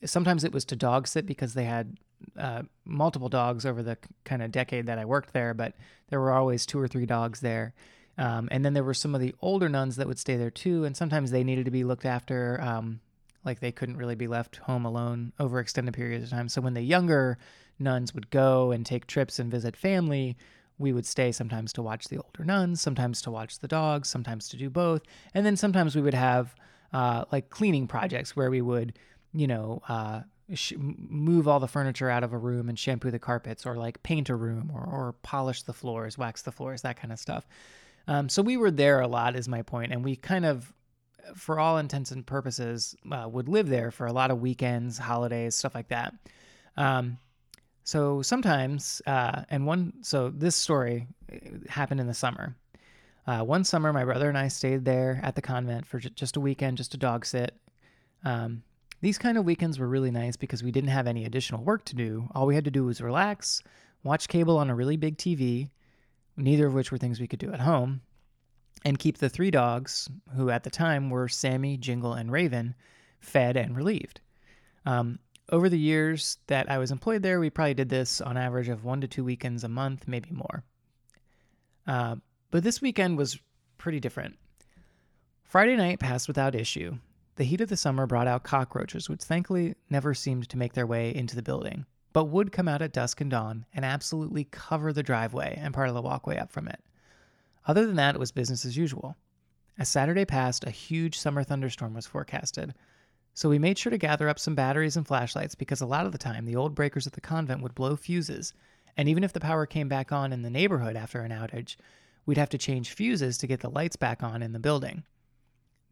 [0.04, 1.96] sometimes it was to dog sit because they had
[2.38, 5.74] uh, multiple dogs over the kind of decade that I worked there, but
[6.09, 7.74] there were always two or three dogs there.
[8.18, 10.85] Um, and then there were some of the older nuns that would stay there too,
[10.85, 12.61] and sometimes they needed to be looked after.
[12.61, 13.00] Um,
[13.44, 16.48] like they couldn't really be left home alone over extended periods of time.
[16.48, 17.38] So when the younger
[17.78, 20.37] nuns would go and take trips and visit family,
[20.80, 24.48] we would stay sometimes to watch the older nuns, sometimes to watch the dogs, sometimes
[24.48, 25.02] to do both.
[25.34, 26.54] And then sometimes we would have
[26.92, 28.98] uh, like cleaning projects where we would,
[29.34, 30.22] you know, uh,
[30.54, 34.02] sh- move all the furniture out of a room and shampoo the carpets or like
[34.02, 37.46] paint a room or, or polish the floors, wax the floors, that kind of stuff.
[38.08, 40.72] Um, so we were there a lot, is my point, and we kind of,
[41.36, 45.54] for all intents and purposes, uh, would live there for a lot of weekends, holidays,
[45.54, 46.14] stuff like that.
[46.76, 47.18] Um,
[47.84, 51.36] so sometimes, uh, and one, so this story uh,
[51.68, 52.56] happened in the summer.
[53.26, 56.36] Uh, one summer, my brother and I stayed there at the convent for ju- just
[56.36, 57.54] a weekend, just to dog sit.
[58.24, 58.62] Um,
[59.00, 61.96] these kind of weekends were really nice because we didn't have any additional work to
[61.96, 62.28] do.
[62.34, 63.62] All we had to do was relax,
[64.02, 65.70] watch cable on a really big TV,
[66.36, 68.02] neither of which were things we could do at home,
[68.84, 72.74] and keep the three dogs, who at the time were Sammy, Jingle, and Raven,
[73.20, 74.20] fed and relieved.
[74.86, 75.18] Um,
[75.50, 78.84] over the years that I was employed there, we probably did this on average of
[78.84, 80.62] one to two weekends a month, maybe more.
[81.86, 82.16] Uh,
[82.50, 83.38] but this weekend was
[83.78, 84.36] pretty different.
[85.44, 86.96] Friday night passed without issue.
[87.36, 90.86] The heat of the summer brought out cockroaches, which thankfully never seemed to make their
[90.86, 94.92] way into the building, but would come out at dusk and dawn and absolutely cover
[94.92, 96.80] the driveway and part of the walkway up from it.
[97.66, 99.16] Other than that, it was business as usual.
[99.78, 102.74] As Saturday passed, a huge summer thunderstorm was forecasted,
[103.40, 106.12] so we made sure to gather up some batteries and flashlights because a lot of
[106.12, 108.53] the time the old breakers at the convent would blow fuses,
[108.98, 111.76] and even if the power came back on in the neighborhood after an outage,
[112.26, 115.05] we'd have to change fuses to get the lights back on in the building.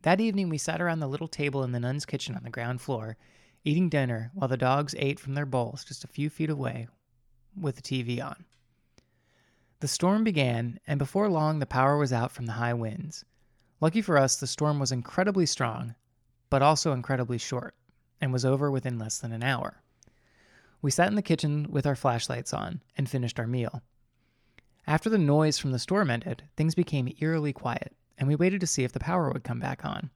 [0.02, 2.82] That evening, we sat around the little table in the nun's kitchen on the ground
[2.82, 3.16] floor,
[3.64, 6.86] eating dinner while the dogs ate from their bowls just a few feet away
[7.58, 8.44] with the TV on.
[9.80, 13.24] The storm began, and before long, the power was out from the high winds.
[13.80, 15.94] Lucky for us, the storm was incredibly strong,
[16.50, 17.74] but also incredibly short,
[18.20, 19.82] and was over within less than an hour.
[20.80, 23.82] We sat in the kitchen with our flashlights on and finished our meal.
[24.86, 28.66] After the noise from the storm ended, things became eerily quiet, and we waited to
[28.66, 30.10] see if the power would come back on.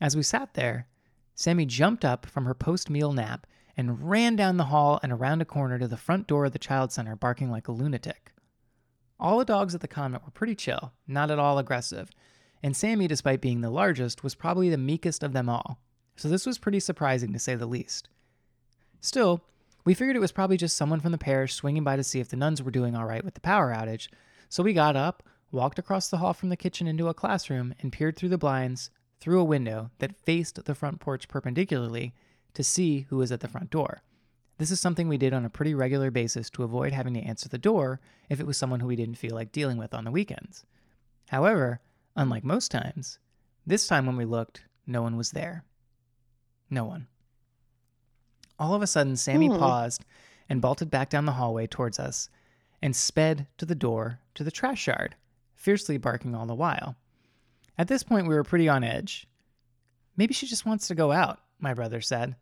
[0.00, 0.86] As we sat there,
[1.34, 5.40] Sammy jumped up from her post meal nap and ran down the hall and around
[5.40, 8.32] a corner to the front door of the child center, barking like a lunatic.
[9.20, 12.10] All the dogs at the convent were pretty chill, not at all aggressive,
[12.62, 15.80] and Sammy, despite being the largest, was probably the meekest of them all,
[16.16, 18.08] so this was pretty surprising to say the least.
[19.00, 19.42] Still,
[19.88, 22.28] We figured it was probably just someone from the parish swinging by to see if
[22.28, 24.08] the nuns were doing all right with the power outage.
[24.50, 27.90] So we got up, walked across the hall from the kitchen into a classroom, and
[27.90, 32.12] peered through the blinds through a window that faced the front porch perpendicularly
[32.52, 34.02] to see who was at the front door.
[34.58, 37.48] This is something we did on a pretty regular basis to avoid having to answer
[37.48, 40.10] the door if it was someone who we didn't feel like dealing with on the
[40.10, 40.66] weekends.
[41.30, 41.80] However,
[42.18, 43.18] unlike most times,
[43.66, 45.64] this time when we looked, no one was there.
[46.68, 47.06] No one.
[48.58, 49.56] All of a sudden, Sammy Hmm.
[49.58, 50.04] paused
[50.48, 52.28] and bolted back down the hallway towards us
[52.82, 55.16] and sped to the door to the trash yard,
[55.54, 56.96] fiercely barking all the while.
[57.76, 59.26] At this point, we were pretty on edge.
[60.16, 62.34] Maybe she just wants to go out, my brother said.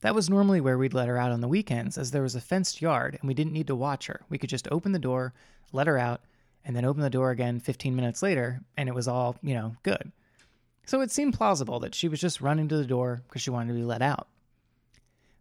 [0.00, 2.40] That was normally where we'd let her out on the weekends, as there was a
[2.40, 4.22] fenced yard and we didn't need to watch her.
[4.30, 5.34] We could just open the door,
[5.72, 6.22] let her out,
[6.66, 9.76] and then open the door again 15 minutes later, and it was all, you know,
[9.84, 10.10] good.
[10.84, 13.72] So it seemed plausible that she was just running to the door because she wanted
[13.72, 14.28] to be let out.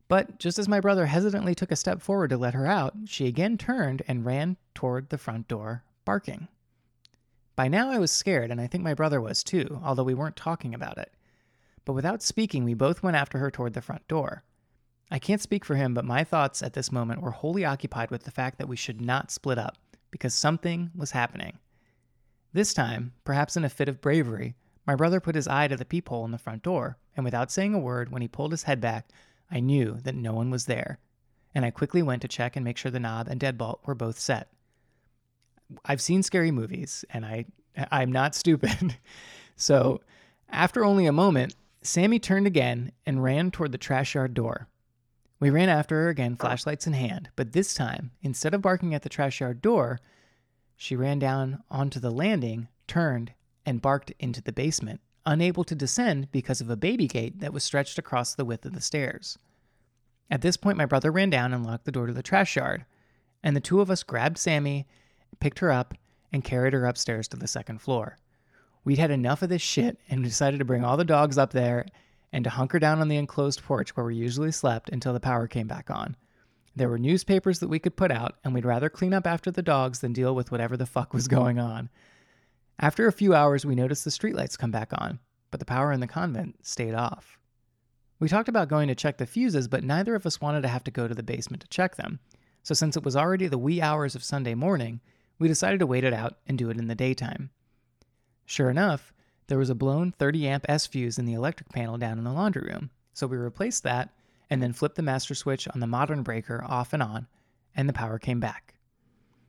[0.08, 3.26] But just as my brother hesitantly took a step forward to let her out, she
[3.26, 6.48] again turned and ran toward the front door, barking.
[7.56, 10.36] By now I was scared, and I think my brother was too, although we weren't
[10.36, 11.12] talking about it.
[11.86, 14.44] But without speaking, we both went after her toward the front door.
[15.10, 18.24] I can't speak for him, but my thoughts at this moment were wholly occupied with
[18.24, 19.78] the fact that we should not split up,
[20.16, 21.60] because something was happening.
[22.54, 24.56] This time, perhaps in a fit of bravery,
[24.88, 27.74] my brother put his eye to the peephole in the front door, and without saying
[27.74, 29.10] a word, when he pulled his head back,
[29.52, 31.00] I knew that no one was there,
[31.54, 34.18] and I quickly went to check and make sure the knob and deadbolt were both
[34.18, 34.48] set.
[35.84, 37.44] I've seen scary movies, and I
[37.92, 38.96] I'm not stupid.
[39.58, 40.00] so,
[40.48, 44.70] after only a moment, Sammy turned again and ran toward the trash yard door.
[45.40, 49.02] We ran after her again, flashlights in hand, but this time, instead of barking at
[49.02, 50.00] the trash yard door,
[50.78, 53.34] she ran down onto the landing, turned,
[53.66, 57.64] and barked into the basement, unable to descend because of a baby gate that was
[57.64, 59.38] stretched across the width of the stairs.
[60.30, 62.86] At this point, my brother ran down and locked the door to the trash yard,
[63.44, 64.88] and the two of us grabbed Sammy,
[65.40, 65.94] picked her up,
[66.32, 68.18] and carried her upstairs to the second floor.
[68.84, 71.86] We'd had enough of this shit and decided to bring all the dogs up there
[72.36, 75.48] and to hunker down on the enclosed porch where we usually slept until the power
[75.48, 76.18] came back on.
[76.76, 79.62] There were newspapers that we could put out, and we'd rather clean up after the
[79.62, 81.90] dogs than deal with whatever the fuck was going on.
[82.78, 85.20] After a few hours, we noticed the streetlights come back on,
[85.50, 87.40] but the power in the convent stayed off.
[88.20, 90.84] We talked about going to check the fuses, but neither of us wanted to have
[90.84, 92.20] to go to the basement to check them.
[92.64, 95.00] So, since it was already the wee hours of Sunday morning,
[95.40, 97.52] we decided to wait it out and do it in the daytime.
[98.46, 99.14] Sure enough,
[99.48, 102.34] there was a blown 30 amp S fuse in the electric panel down in the
[102.34, 104.10] laundry room, so we replaced that
[104.50, 107.28] and then flipped the master switch on the modern breaker off and on,
[107.76, 108.76] and the power came back.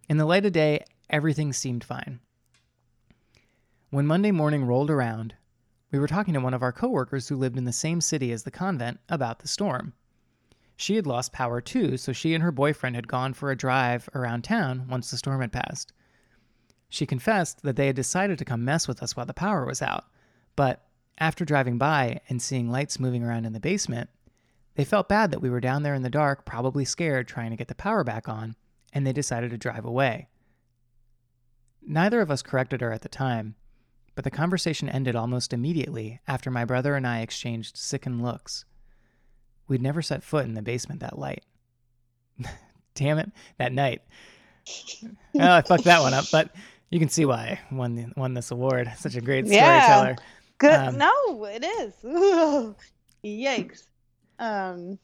[0.09, 2.21] In the light of day, everything seemed fine.
[3.91, 5.35] When Monday morning rolled around,
[5.91, 8.43] we were talking to one of our coworkers who lived in the same city as
[8.43, 9.93] the convent about the storm.
[10.77, 14.09] She had lost power too, so she and her boyfriend had gone for a drive
[14.15, 15.93] around town once the storm had passed.
[16.89, 19.83] She confessed that they had decided to come mess with us while the power was
[19.83, 20.05] out,
[20.55, 20.83] but
[21.19, 24.11] after driving by and seeing lights moving around in the basement,
[24.75, 27.57] they felt bad that we were down there in the dark, probably scared, trying to
[27.57, 28.57] get the power back on,
[28.93, 30.29] and they decided to drive away.
[31.83, 33.55] Neither of us corrected her at the time,
[34.15, 38.65] but the conversation ended almost immediately after my brother and I exchanged sickened looks.
[39.69, 41.45] We'd never set foot in the basement that light.
[42.95, 44.03] Damn it, that night.
[45.05, 46.51] oh, I fucked that one up, but
[46.91, 48.91] you can see why I won, the, won this award.
[48.99, 50.17] Such a great storyteller.
[50.19, 50.25] Yeah.
[50.59, 50.73] Good.
[50.75, 51.95] Um, no, it is.
[53.25, 53.87] Yikes.
[54.39, 54.99] Um.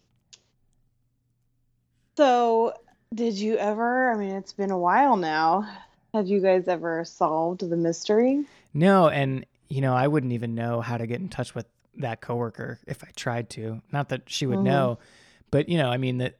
[2.16, 2.74] So,
[3.14, 4.10] did you ever?
[4.12, 5.68] I mean, it's been a while now.
[6.14, 8.44] Have you guys ever solved the mystery?
[8.74, 11.66] No, and you know, I wouldn't even know how to get in touch with
[11.96, 13.80] that coworker if I tried to.
[13.90, 14.64] Not that she would Mhm.
[14.64, 14.98] know,
[15.50, 16.36] but you know, I mean that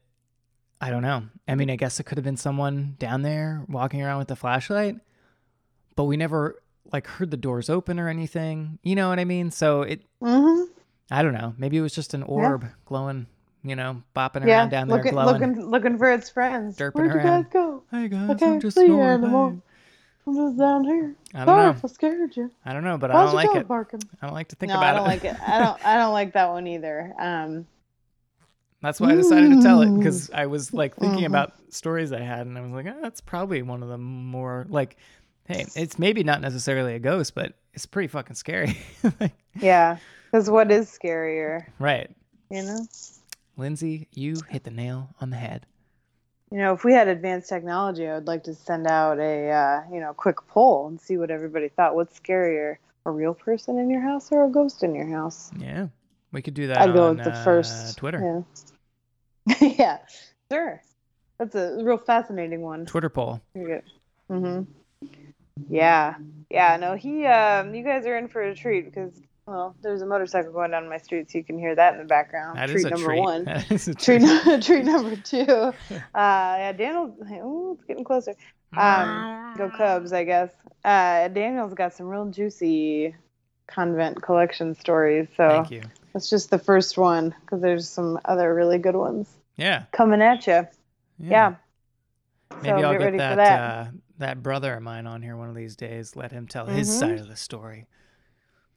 [0.81, 1.25] I don't know.
[1.47, 4.37] I mean, I guess it could have been someone down there walking around with a
[4.37, 4.97] flashlight,
[5.97, 8.79] but we never like heard the doors open or anything.
[8.83, 9.51] You know what I mean?
[9.51, 10.71] So it Mm-hmm.
[11.11, 11.55] I don't know.
[11.59, 13.27] Maybe it was just an orb glowing,
[13.63, 15.33] you know, bopping Yeah, around down there looking, glowing.
[15.41, 16.77] looking, looking for its friends.
[16.77, 17.43] Derping Where'd you around.
[17.45, 17.83] guys go?
[17.91, 19.23] Hey guys, I I'm just see you snoring.
[19.23, 19.51] anymore.
[19.51, 19.59] Hey.
[20.25, 21.15] I'm just down here.
[21.35, 21.71] I don't Sorry know.
[21.71, 22.51] if I scared you.
[22.65, 23.67] I don't know, but I don't like it.
[23.69, 24.03] barking?
[24.23, 24.99] I don't like to think no, about it.
[24.99, 25.11] I don't it.
[25.11, 25.49] like it.
[25.49, 25.87] I don't.
[25.87, 27.13] I don't like that one either.
[27.19, 27.67] Um.
[28.83, 29.99] That's why I decided to tell it Mm.
[29.99, 31.27] because I was like thinking Mhm.
[31.27, 34.67] about stories I had, and I was like, oh, that's probably one of the more
[34.69, 34.97] like,
[35.53, 38.77] hey, it's maybe not necessarily a ghost, but it's pretty fucking scary.
[39.21, 39.99] Like, Yeah.
[40.31, 41.67] Because what is scarier?
[41.79, 42.11] right,
[42.51, 42.87] You know.
[43.57, 45.67] Lindsay, you hit the nail on the head.
[46.51, 49.83] You know, if we had advanced technology, I would like to send out a uh,
[49.91, 51.95] you know quick poll and see what everybody thought.
[51.95, 55.51] What's scarier, a real person in your house or a ghost in your house?
[55.59, 55.89] Yeah,
[56.31, 57.97] we could do that I'd go with the uh, first.
[57.97, 58.45] Twitter.
[59.47, 59.55] Yeah.
[59.79, 59.99] yeah,
[60.51, 60.83] sure.
[61.39, 62.85] That's a real fascinating one.
[62.87, 63.41] Twitter poll.
[63.57, 64.63] Mm-hmm.
[65.69, 66.15] Yeah,
[66.51, 66.77] yeah.
[66.77, 67.27] No, he.
[67.27, 69.13] Um, you guys are in for a treat because
[69.47, 72.05] well, there's a motorcycle going down my street, so you can hear that in the
[72.07, 72.59] background.
[72.59, 73.21] That treat number treat.
[73.21, 73.45] one.
[73.47, 74.47] That is a treat, treat.
[74.47, 75.45] nu- treat number two.
[76.15, 77.17] Uh, yeah, Daniel.
[77.45, 78.35] Ooh, it's getting closer.
[78.77, 80.51] Um, go Cubs, I guess.
[80.85, 83.15] Uh, Daniel's got some real juicy
[83.67, 85.29] convent collection stories.
[85.37, 85.83] So Thank you.
[86.13, 89.85] that's just the first one because there's some other really good ones Yeah.
[89.93, 90.67] coming at you.
[91.19, 91.57] Yeah.
[92.63, 93.61] Maybe so I'll get get ready that for that.
[93.61, 93.91] Uh,
[94.23, 96.17] that brother of mine on here one of these days.
[96.17, 96.99] Let him tell his Mhm.
[97.01, 97.87] side of the story.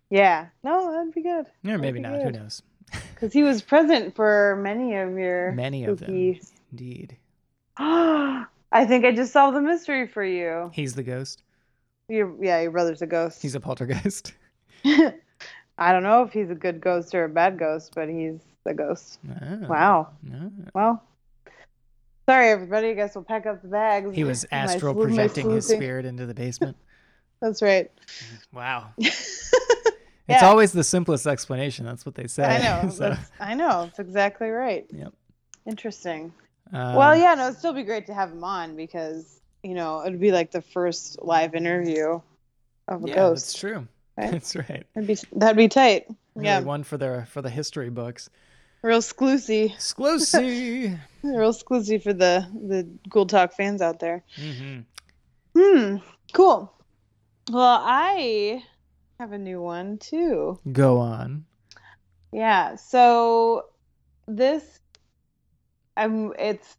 [0.09, 0.47] yeah.
[0.63, 1.47] No, that'd be good.
[1.65, 2.21] Or maybe be not.
[2.21, 2.61] Who knows?
[3.15, 6.07] Because he was present for many of your Many of them.
[6.09, 7.17] spooky- Indeed.
[7.77, 10.69] I think I just solved the mystery for you.
[10.73, 11.41] He's the ghost.
[12.09, 13.41] Your yeah, your brother's a ghost.
[13.41, 14.33] He's a poltergeist.
[14.85, 18.73] I don't know if he's a good ghost or a bad ghost, but he's the
[18.73, 19.19] ghost.
[19.41, 19.67] Oh.
[19.67, 20.09] Wow.
[20.33, 20.51] Oh.
[20.73, 21.03] Well,
[22.25, 22.89] sorry everybody.
[22.89, 24.13] I guess we'll pack up the bags.
[24.15, 26.77] He was astral my projecting his spirit into the basement.
[27.41, 27.91] That's right.
[28.53, 28.89] Wow.
[30.27, 30.37] Yeah.
[30.37, 31.85] It's always the simplest explanation.
[31.85, 32.43] That's what they say.
[32.45, 32.89] I know.
[32.91, 33.83] So, I know.
[33.83, 34.87] It's exactly right.
[34.91, 35.13] Yep.
[35.67, 36.33] Interesting.
[36.73, 40.03] um, well, yeah, no, it'd still be great to have him on because you know
[40.03, 42.19] it'd be like the first live interview
[42.87, 43.45] of a Yeah, ghost.
[43.45, 43.87] that's true.
[44.17, 44.31] right?
[44.31, 44.83] That's right.
[44.95, 46.07] That'd be that'd be tight.
[46.33, 48.27] Really yeah, one for the for the history books.
[48.85, 50.99] Real exclusive, Exclusive.
[51.23, 54.23] real exclusive for the the Ghoul Talk fans out there.
[54.35, 54.81] hmm
[55.57, 55.97] Hmm.
[56.33, 56.71] Cool.
[57.49, 58.61] Well, I
[59.19, 60.59] have a new one too.
[60.71, 61.45] Go on.
[62.31, 62.75] Yeah.
[62.75, 63.65] So
[64.27, 64.63] this,
[65.95, 66.33] I'm.
[66.37, 66.75] It's.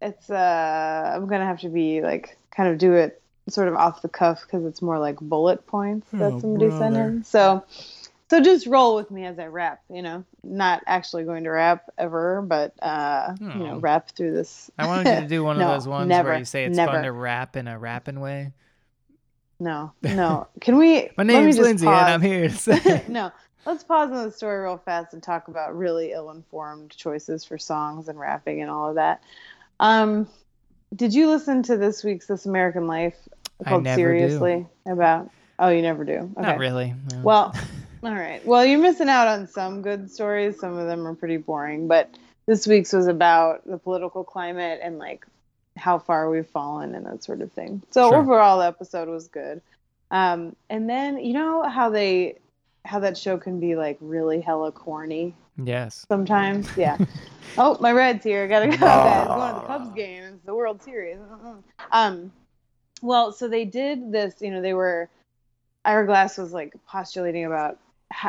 [0.00, 0.30] It's.
[0.30, 1.12] Uh.
[1.14, 4.40] I'm gonna have to be like kind of do it sort of off the cuff
[4.42, 7.24] because it's more like bullet points that Oh, somebody sent in.
[7.24, 7.62] So.
[8.32, 9.82] So just roll with me as I rap.
[9.90, 14.70] You know, not actually going to rap ever, but uh, you know, rap through this.
[14.78, 16.74] I wanted you to do one No, of those ones never, where you say it's
[16.74, 16.92] never.
[16.92, 18.52] fun to rap in a rapping way.
[19.60, 20.48] No, no.
[20.62, 21.10] Can we?
[21.18, 22.04] My name's Lindsay, pause.
[22.04, 23.04] and I'm here to say.
[23.08, 23.30] no,
[23.66, 28.08] let's pause on the story real fast and talk about really ill-informed choices for songs
[28.08, 29.22] and rapping and all of that.
[29.78, 30.26] Um,
[30.96, 33.28] did you listen to this week's This American Life
[33.68, 34.02] called never do.
[34.02, 35.28] Seriously about?
[35.58, 36.32] Oh, you never do.
[36.34, 36.40] Okay.
[36.40, 36.94] Not really.
[37.12, 37.20] no.
[37.22, 37.54] Well,
[38.02, 38.44] all right.
[38.44, 40.58] Well, you're missing out on some good stories.
[40.58, 42.10] Some of them are pretty boring, but
[42.46, 45.24] this week's was about the political climate and like
[45.76, 47.82] how far we've fallen and that sort of thing.
[47.90, 48.18] So Sure.
[48.18, 49.62] overall, the episode was good.
[50.10, 52.38] Um, and then you know how they
[52.84, 56.04] how that show can be like really hella corny yes.
[56.08, 56.68] sometimes.
[56.76, 56.98] Yeah.
[57.56, 58.48] oh, my Reds here.
[58.48, 59.26] Gotta go, guys.
[59.28, 60.24] Going to the Cubs game.
[60.24, 61.18] It's the World Series.
[61.92, 62.32] Um,
[63.00, 64.34] well, so they did this.
[64.40, 65.08] You know, they were
[65.84, 67.78] Ira Glass was like postulating about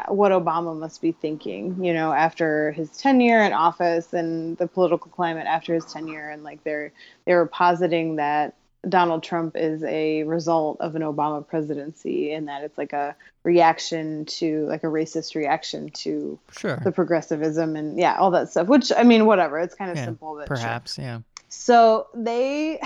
[0.07, 1.83] what Obama must be thinking.
[1.83, 6.43] You know, after his tenure in office and the political climate after his tenure, and
[6.43, 6.91] like they're
[7.25, 8.55] they were positing that
[8.87, 14.25] Donald Trump is a result of an Obama presidency, and that it's like a reaction
[14.25, 16.81] to like a racist reaction to Sure.
[16.83, 18.67] the progressivism and yeah, all that stuff.
[18.67, 19.59] Which I mean, whatever.
[19.59, 20.57] It's kind of Yeah, simple, but sure.
[20.57, 20.97] Perhaps.
[20.97, 21.19] Yeah.
[21.49, 22.81] So they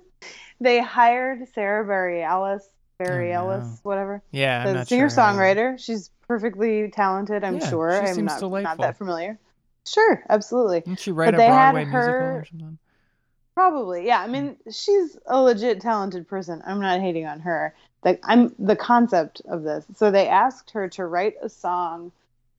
[0.60, 2.62] they hired Sara Bareilles,
[3.00, 3.78] Bareilles, no.
[3.82, 4.72] whatever, Yeah.
[4.72, 5.18] The singer sure.
[5.18, 5.78] songwriter.
[5.78, 7.44] She's perfectly talented.
[7.44, 7.90] I'm Yeah, sure.
[7.92, 8.76] she I'm seems not, delightful.
[8.76, 9.38] not that familiar.
[9.86, 10.80] Sure, absolutely.
[10.80, 12.78] Didn't she write But a they had Broadway musical her- or something?
[13.54, 14.20] Probably, yeah.
[14.20, 16.62] I mean, she's a legit talented person.
[16.66, 17.74] I'm not hating on her.
[18.04, 19.84] Like, I'm the concept of this.
[19.94, 22.10] So they asked her to write a song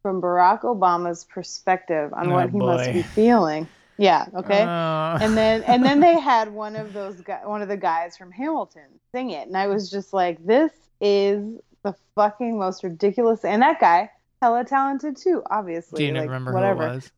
[0.01, 3.67] from Barack Obama's perspective on Oh, what he must be feeling.
[3.97, 4.25] Yeah.
[4.35, 4.61] Okay.
[4.63, 8.17] Uh, and then and then they had one of those guy, one of the guys
[8.17, 11.43] from Hamilton sing it, and I was just like, this is
[11.83, 13.45] the fucking most ridiculous.
[13.45, 14.09] And that guy,
[14.41, 15.97] hella talented too, obviously.
[15.99, 16.83] do you like, remember whatever.
[16.85, 17.11] who it was?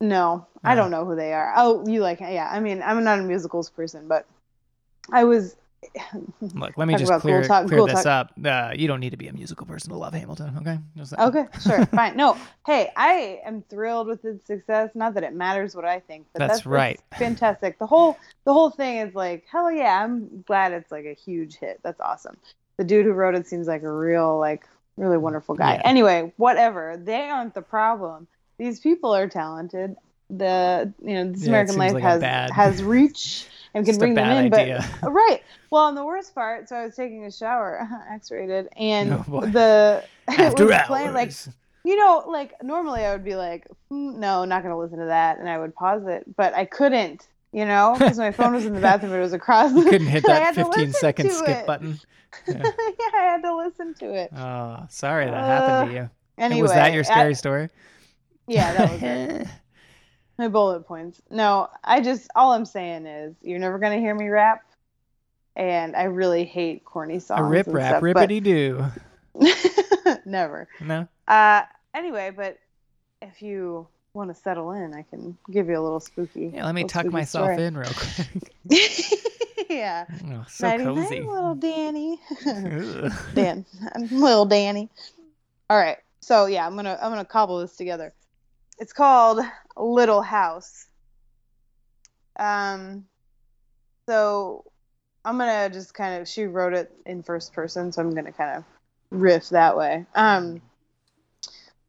[0.00, 0.76] No, I Oh.
[0.76, 1.52] don't know who they are.
[1.56, 2.48] Oh, you like yeah.
[2.52, 4.26] I mean, I'm not a musicals person, but
[5.10, 5.56] I was.
[6.54, 8.30] Look, let me just about cool clear, talk- clear cool this talk.
[8.30, 8.32] up.
[8.44, 10.78] Uh, you don't need to be a musical person to love Hamilton, okay?
[11.18, 12.16] Okay, sure, fine.
[12.16, 14.90] No, hey, I am thrilled with its success.
[14.94, 17.00] Not that it matters what I think, but That's that's, right.
[17.10, 17.78] that's fantastic.
[17.78, 21.56] The whole the whole thing is like, hell yeah, I'm glad it's like a huge
[21.56, 21.80] hit.
[21.82, 22.36] That's awesome.
[22.76, 24.66] The dude who wrote it seems like a real like
[24.96, 25.74] really wonderful guy.
[25.74, 25.82] Yeah.
[25.84, 26.96] Anyway, whatever.
[26.96, 28.26] They aren't the problem.
[28.58, 29.96] These people are talented.
[30.30, 33.46] The you know this Yeah, American Life like has has reach
[33.76, 34.88] and can Just a bring them bad in, idea.
[35.02, 35.42] but right.
[35.70, 40.02] Well, and the worst part, so I was taking a shower, X-rated, and Oh, the
[40.28, 40.86] it After was hours.
[40.86, 41.32] playing like
[41.84, 45.04] you know, like normally I would be like, "Mm, no, not going to listen to
[45.06, 48.64] that, and I would pause it, but I couldn't, you know, because my phone was
[48.66, 49.72] in the bathroom, it was across.
[49.72, 51.66] you couldn't hit that had to 15 listen second skip it.
[51.66, 52.00] button.
[52.48, 52.62] yeah,
[53.14, 54.30] I had to listen to it.
[54.36, 56.10] Oh, sorry that happened to you.
[56.38, 57.68] And Anyway, was that your I- scary story?
[58.48, 59.46] yeah, that was it.
[60.38, 61.20] My bullet points.
[61.30, 64.62] No, I just all I'm saying is you're never gonna hear me rap,
[65.54, 67.40] and I really hate corny songs.
[67.40, 68.84] A rip rap, stuff, rippity doo.
[70.26, 70.68] never.
[70.80, 71.08] No.
[71.26, 71.62] Uh,
[71.94, 72.58] anyway, but
[73.22, 76.52] if you want to settle in, I can give you a little spooky.
[76.54, 77.64] Yeah, let me tuck myself story.
[77.64, 78.52] in real quick.
[79.70, 80.06] yeah.
[80.26, 81.20] Oh, so Nighty night, cozy.
[81.22, 82.20] little Danny.
[83.34, 83.64] Dan,
[84.10, 84.90] little Danny.
[85.70, 88.12] All right, so yeah, I'm gonna I'm gonna cobble this together.
[88.78, 89.40] It's called
[89.76, 90.86] Little House.
[92.38, 93.06] Um,
[94.08, 94.64] so
[95.24, 98.58] I'm gonna just kind of she wrote it in first person, so I'm gonna kind
[98.58, 98.64] of
[99.10, 100.06] riff that way.
[100.14, 100.60] Um,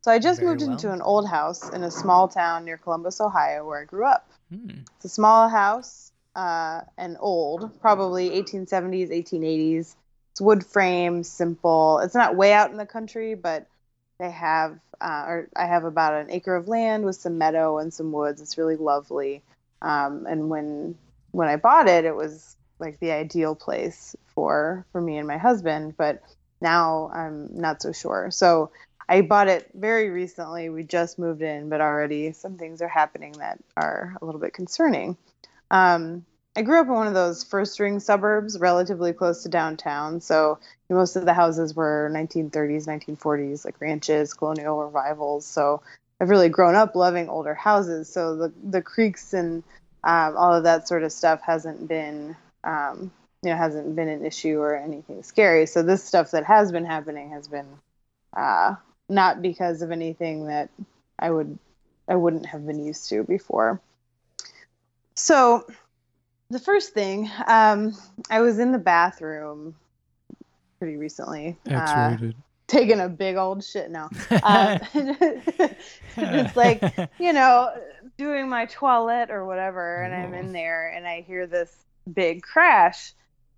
[0.01, 3.19] so I just Very moved into an old house in a small town near Columbus,
[3.19, 4.29] Ohio, where I grew up.
[4.49, 4.79] Hmm.
[4.95, 9.95] It's a small house uh, and old, probably 1870s, 1880s.
[10.31, 11.99] It's wood frame, simple.
[11.99, 13.67] It's not way out in the country, but
[14.19, 17.93] they have, uh, or I have about an acre of land with some meadow and
[17.93, 18.41] some woods.
[18.41, 19.43] It's really lovely.
[19.81, 20.97] Um, and when
[21.31, 25.37] when I bought it, it was like the ideal place for for me and my
[25.37, 25.95] husband.
[25.97, 26.21] But
[26.61, 28.29] now I'm not so sure.
[28.31, 28.71] So
[29.09, 30.69] I bought it very recently.
[30.69, 34.53] We just moved in, but already some things are happening that are a little bit
[34.53, 35.17] concerning.
[35.71, 40.21] Um, I grew up in one of those first ring suburbs, relatively close to downtown.
[40.21, 40.59] So
[40.89, 45.45] most of the houses were 1930s, 1940s, like ranches, colonial revivals.
[45.45, 45.81] So
[46.19, 48.09] I've really grown up loving older houses.
[48.09, 49.63] So the the creeks and
[50.03, 53.11] um, all of that sort of stuff hasn't been, um,
[53.43, 55.65] you know, hasn't been an issue or anything scary.
[55.65, 57.67] So this stuff that has been happening has been
[58.35, 58.75] uh,
[59.09, 60.69] not because of anything that
[61.19, 61.57] I would
[62.07, 63.81] I wouldn't have been used to before.
[65.15, 65.67] So
[66.49, 67.97] the first thing, um,
[68.29, 69.75] I was in the bathroom
[70.79, 71.57] pretty recently.
[71.69, 72.17] uh,
[72.67, 74.09] taking a big old shit now.
[74.43, 74.79] Um,
[76.15, 76.81] just like
[77.19, 77.73] you know,
[78.17, 81.75] doing my toilet or whatever, and I'm in there and I hear this
[82.11, 83.13] big crash.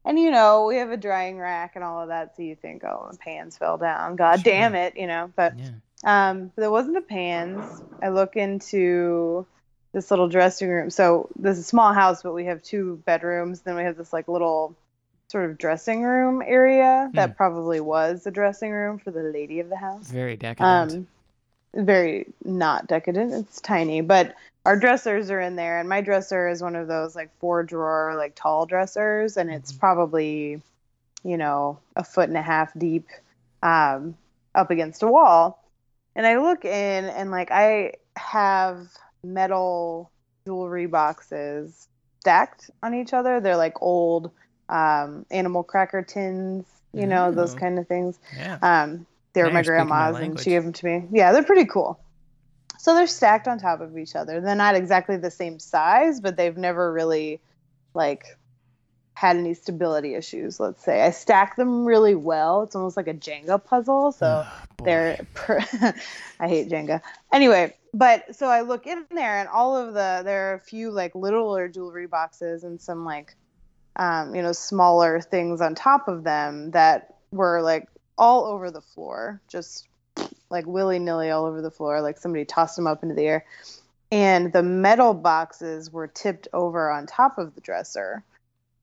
[0.05, 2.83] And you know, we have a drying rack and all of that, so you think,
[2.83, 4.15] oh, the pans fell down.
[4.15, 4.43] God Sure.
[4.53, 5.31] damn it, you know.
[5.35, 6.29] But yeah.
[6.29, 7.81] um, there wasn't the pans.
[8.01, 9.45] I look into
[9.91, 10.89] this little dressing room.
[10.89, 13.61] So this is a small house, but we have two bedrooms.
[13.61, 14.75] Then we have this like little
[15.29, 17.35] sort of dressing room area that Hmm.
[17.35, 20.07] probably was the dressing room for the lady of the house.
[20.09, 20.91] Very decadent.
[20.93, 21.07] Um,
[21.85, 23.33] very not decadent.
[23.33, 27.15] It's tiny, but our dressers are in there, and my dresser is one of those
[27.15, 29.79] like four drawer, like tall dressers, and it's Mhm.
[29.79, 30.61] probably,
[31.23, 33.07] you know, a foot and a half deep,
[33.61, 34.17] um,
[34.55, 35.59] up against a wall.
[36.15, 38.87] And I look in, and like I have
[39.23, 40.09] metal
[40.45, 41.87] jewelry boxes
[42.19, 43.39] stacked on each other.
[43.39, 44.31] They're like old
[44.69, 47.57] um, animal cracker tins, you know, those Oh.
[47.57, 48.17] kind of things.
[48.37, 48.57] yeah.
[48.61, 51.07] Um, they were my you're my grandma's, and she gave them to me.
[51.11, 51.99] Yeah, they're pretty cool.
[52.79, 54.39] So they're stacked on top of each other.
[54.41, 57.39] They're not exactly the same size, but they've never really
[57.93, 58.37] like
[59.13, 60.59] had any stability issues.
[60.59, 62.63] Let's say I stack them really well.
[62.63, 64.13] It's almost like a Jenga puzzle.
[64.13, 65.59] So Oh, they're per-
[66.39, 67.01] I hate Jenga.
[67.33, 70.89] Anyway, but so I look in there and all of the there are a few
[70.91, 73.35] like littler jewelry boxes and some like
[73.99, 77.87] um, you know smaller things on top of them that were like
[78.17, 79.87] all over the floor, just
[80.49, 83.45] like willy nilly all over the floor, like somebody tossed them up into the air.
[84.11, 88.23] And the metal boxes were tipped over on top of the dresser.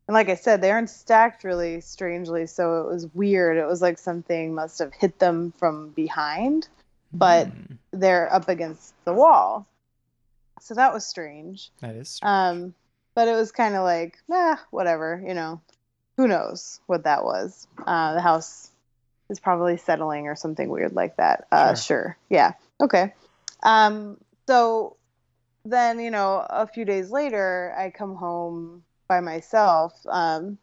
[0.06, 3.56] And like I said, they aren't stacked really strangely, so it was weird.
[3.56, 6.68] It was like something must have hit them from behind,
[7.12, 9.66] but Hmm, they're up against the wall.
[10.60, 11.70] So that was strange.
[11.80, 12.20] that is.
[12.22, 12.74] Um,
[13.16, 15.60] but it was kind of like, nah, whatever, you know.
[16.18, 17.66] Who knows what that was?
[17.84, 18.70] Uh, the house
[19.28, 21.46] is probably settling or something weird like that.
[21.50, 21.76] Uh, Sure.
[21.76, 22.18] sure.
[22.30, 22.52] Yeah.
[22.80, 23.12] Okay.
[23.62, 24.96] Um, so
[25.64, 29.92] then, you know, a few days later, I come home by myself.
[30.06, 30.58] Um,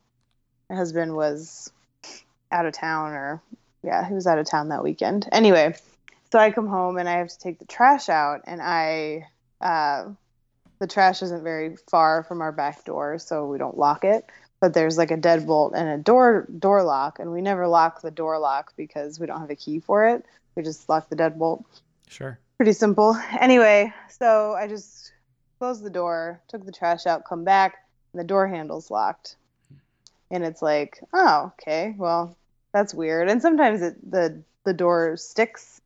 [0.70, 1.72] my husband was
[2.51, 3.41] out of town, or
[3.84, 5.28] yeah, he was out of town that weekend.
[5.32, 5.76] Anyway,
[6.32, 9.28] so I come home and I have to take the trash out, and I,
[9.60, 10.06] uh,
[10.80, 14.26] the trash isn't very far from our back door, so we don't lock it.
[14.60, 18.12] But there's like a deadbolt and a door door lock, and we never lock the
[18.12, 20.26] door lock because we don't have a key for it.
[20.56, 21.66] We just lock the deadbolt
[22.08, 22.40] Sure.
[22.58, 23.18] pretty simple.
[23.40, 25.12] Anyway, so I just
[25.60, 27.76] closed the door, took the trash out, come back,
[28.14, 29.36] and the door handle's locked.
[30.32, 32.38] And it's like, oh, okay, well,
[32.74, 33.30] that's weird.
[33.30, 35.82] And sometimes it, the the door sticks,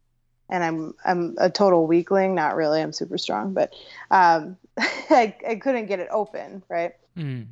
[0.50, 2.36] and I'm I'm a total weakling.
[2.36, 3.74] Not really, I'm super strong, but
[4.12, 4.56] um,
[5.10, 6.94] I I couldn't get it open, right?
[7.16, 7.44] Hmm.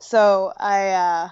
[0.00, 1.28] So I uh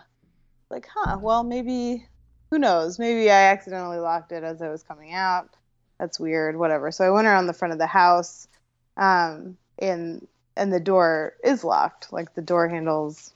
[0.70, 2.06] like, huh, well maybe
[2.50, 2.98] who knows?
[2.98, 5.50] Maybe I accidentally locked it as I was coming out.
[5.98, 6.90] That's weird, whatever.
[6.92, 8.48] So I went around the front of the house.
[8.96, 10.26] Um and
[10.56, 12.12] and the door is locked.
[12.12, 13.32] Like the door handle's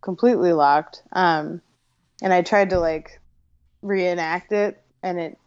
[0.00, 1.02] completely locked.
[1.12, 1.62] Um,
[2.20, 3.20] and I tried to like
[3.80, 5.38] reenact it, and it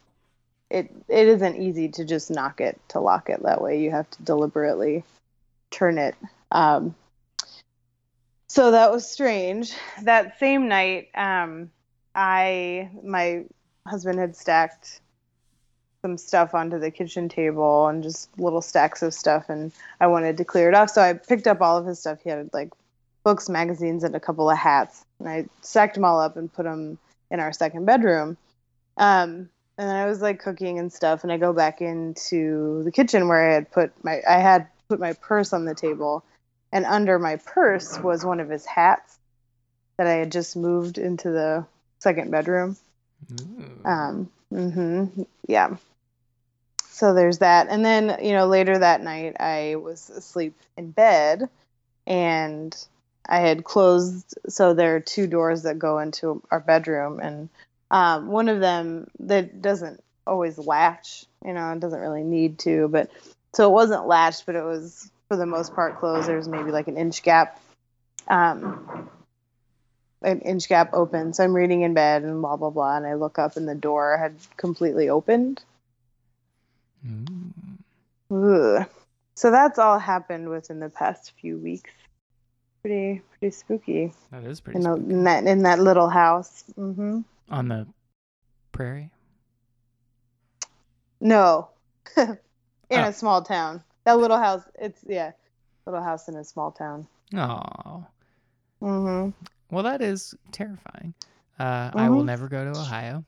[0.70, 3.80] it it isn't easy to just knock it to lock it that way.
[3.80, 5.04] You have to deliberately
[5.70, 6.14] turn it.
[6.52, 6.94] Um,
[8.48, 9.72] so that was strange.
[10.02, 11.70] That same night, um,
[12.14, 13.44] I my
[13.86, 15.00] husband had stacked
[16.02, 20.36] some stuff onto the kitchen table and just little stacks of stuff and I wanted
[20.36, 22.70] to clear it off so I picked up all of his stuff he had like
[23.24, 26.64] books magazines and a couple of hats and I stacked them all up and put
[26.64, 26.98] them
[27.30, 28.36] in our second bedroom
[28.96, 32.92] um, and then I was like cooking and stuff and I go back into the
[32.92, 36.24] kitchen where I had put my I had put my purse on the table
[36.72, 39.18] and under my purse was one of his hats
[39.96, 41.66] that I had just moved into the
[42.00, 42.76] second bedroom
[43.32, 43.80] Ooh.
[43.84, 45.06] um, hmm
[45.46, 45.76] yeah.
[46.90, 47.68] So there's that.
[47.70, 51.48] And then, you know, later that night, I was asleep in bed
[52.06, 52.76] and
[53.28, 54.34] I had closed.
[54.48, 57.20] So there are two doors that go into our bedroom.
[57.20, 57.48] And
[57.90, 62.88] um, one of them that doesn't always latch, you know, it doesn't really need to.
[62.88, 63.10] But
[63.54, 66.28] so it wasn't latched, but it was for the most part closed.
[66.28, 67.60] There was maybe like an inch gap.
[68.28, 69.08] Um,
[70.22, 71.32] an inch gap open.
[71.32, 73.74] So I'm reading in bed and blah blah blah, and I look up and the
[73.74, 75.62] door had completely opened.
[78.32, 78.84] Ooh.
[79.34, 81.90] So that's all happened within the past few weeks.
[82.82, 85.10] Pretty pretty spooky That is pretty in, a, spooky.
[85.12, 86.64] in that in that little house.
[86.78, 87.20] Mm-hmm.
[87.50, 87.86] on the
[88.72, 89.10] prairie.
[91.20, 91.68] No,
[92.90, 93.04] in Oh.
[93.08, 93.82] a small town.
[94.04, 94.62] That little house.
[94.80, 95.32] It's yeah,
[95.86, 97.06] little house in a small town.
[97.36, 98.06] Oh,
[98.80, 99.30] hmm
[99.70, 101.12] well, that is terrifying.
[101.58, 102.26] Uh, I will Mhm.
[102.26, 103.24] never go to Ohio.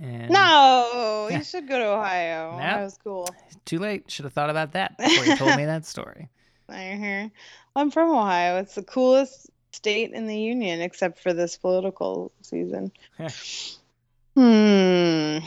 [0.00, 2.50] And No, you should go to Ohio.
[2.52, 2.60] Nope.
[2.60, 3.34] That was cool.
[3.64, 4.10] too late.
[4.10, 6.28] Should have thought about that before you told me that story.
[6.70, 7.30] Mhm.
[7.76, 8.58] I'm from Ohio.
[8.58, 12.90] It's the coolest state in the union, except for this political season.
[14.34, 15.38] hmm.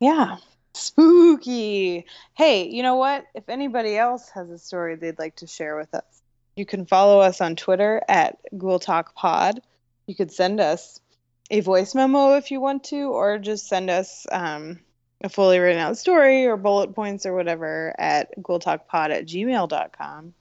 [0.00, 0.36] Yeah.
[0.78, 2.06] Spooky.
[2.34, 3.26] Hey, you know what?
[3.34, 6.22] If anybody else has a story they'd like to share with us,
[6.56, 9.60] you can follow us on Twitter at Ghoul Talk Pod.
[10.06, 11.00] You could send us
[11.50, 14.78] a voice memo if you want to, or just send us um,
[15.22, 20.34] a fully written out story or bullet points or whatever at ghoultalkpod at gmail.com.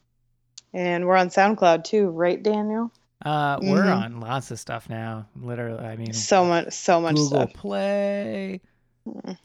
[0.74, 2.92] And we're on SoundCloud too, right, Daniel?
[3.26, 3.96] Uh, we're Mhm.
[4.04, 5.26] on lots of stuff now.
[5.36, 7.54] Literally, I mean, So much, so much Google stuff.
[7.54, 8.62] Play.
[9.08, 9.38] Mm.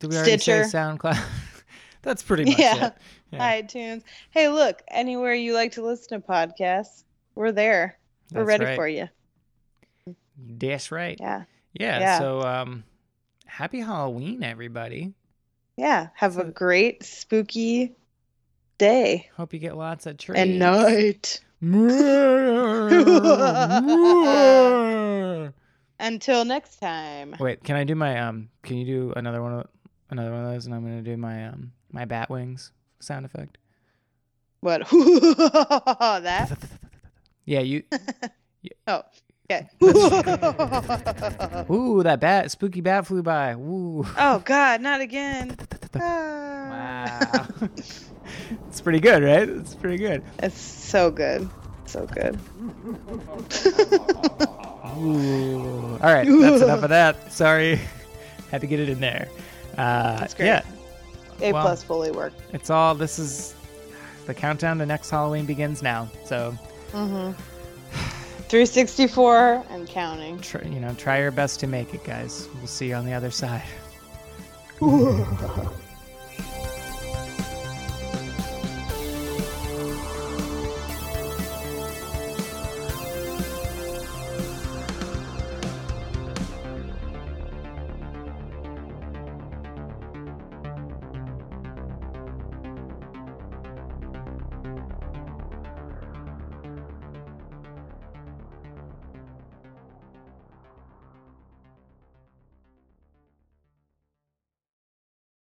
[0.00, 0.64] Did we already Stitcher.
[0.64, 1.22] say SoundCloud?
[2.02, 2.86] That's pretty much Yeah.
[2.88, 2.94] it.
[3.32, 4.02] Yeah, iTunes.
[4.30, 7.04] Hey, look, anywhere you like to listen to podcasts,
[7.36, 7.96] we're there.
[8.32, 8.74] We're that's ready right.
[8.76, 9.08] for you.
[10.36, 11.16] That's right.
[11.20, 11.44] Yeah.
[11.74, 12.00] Yeah.
[12.00, 12.18] Yeah.
[12.18, 12.82] So, um,
[13.46, 15.14] happy Halloween, everybody.
[15.76, 16.08] Yeah.
[16.14, 17.94] Have a great spooky
[18.78, 20.40] day Hope you get lots of treats.
[20.40, 21.38] and night.
[26.00, 27.36] Until next time.
[27.38, 28.48] Wait, can I do my um?
[28.62, 29.66] Can you do another one of
[30.10, 30.66] another one of those?
[30.66, 33.58] And I'm gonna do my um my bat wings sound effect.
[34.60, 34.88] What?
[34.90, 36.56] that?
[37.46, 37.82] Yeah, you.
[38.86, 39.02] Oh,
[39.50, 39.66] okay.
[41.72, 43.54] Ooh, that bat, spooky bat flew by.
[43.54, 44.04] Ooh.
[44.18, 45.56] oh, God, not again.
[45.94, 47.48] Ah.
[47.58, 47.68] Wow.
[48.68, 49.48] it's pretty good, right?
[49.48, 50.22] It's pretty good.
[50.42, 51.48] It's so good.
[51.86, 52.38] So good.
[54.98, 55.98] Ooh.
[56.02, 57.32] All right, that's enough of that.
[57.32, 57.80] Sorry,
[58.50, 59.28] had to get it in there.
[59.80, 60.46] Uh, That's great.
[60.46, 60.62] Yeah,
[61.40, 62.40] A Well- plus fully worked.
[62.52, 62.94] it's all.
[62.94, 63.54] This is
[64.26, 66.08] the countdown to next Halloween begins now.
[66.26, 66.54] So,
[66.92, 67.32] Mm-hmm.
[68.48, 70.38] 364 and counting.
[70.40, 72.48] try, you know, try your best to make it, guys.
[72.56, 73.62] We'll see you on the other side.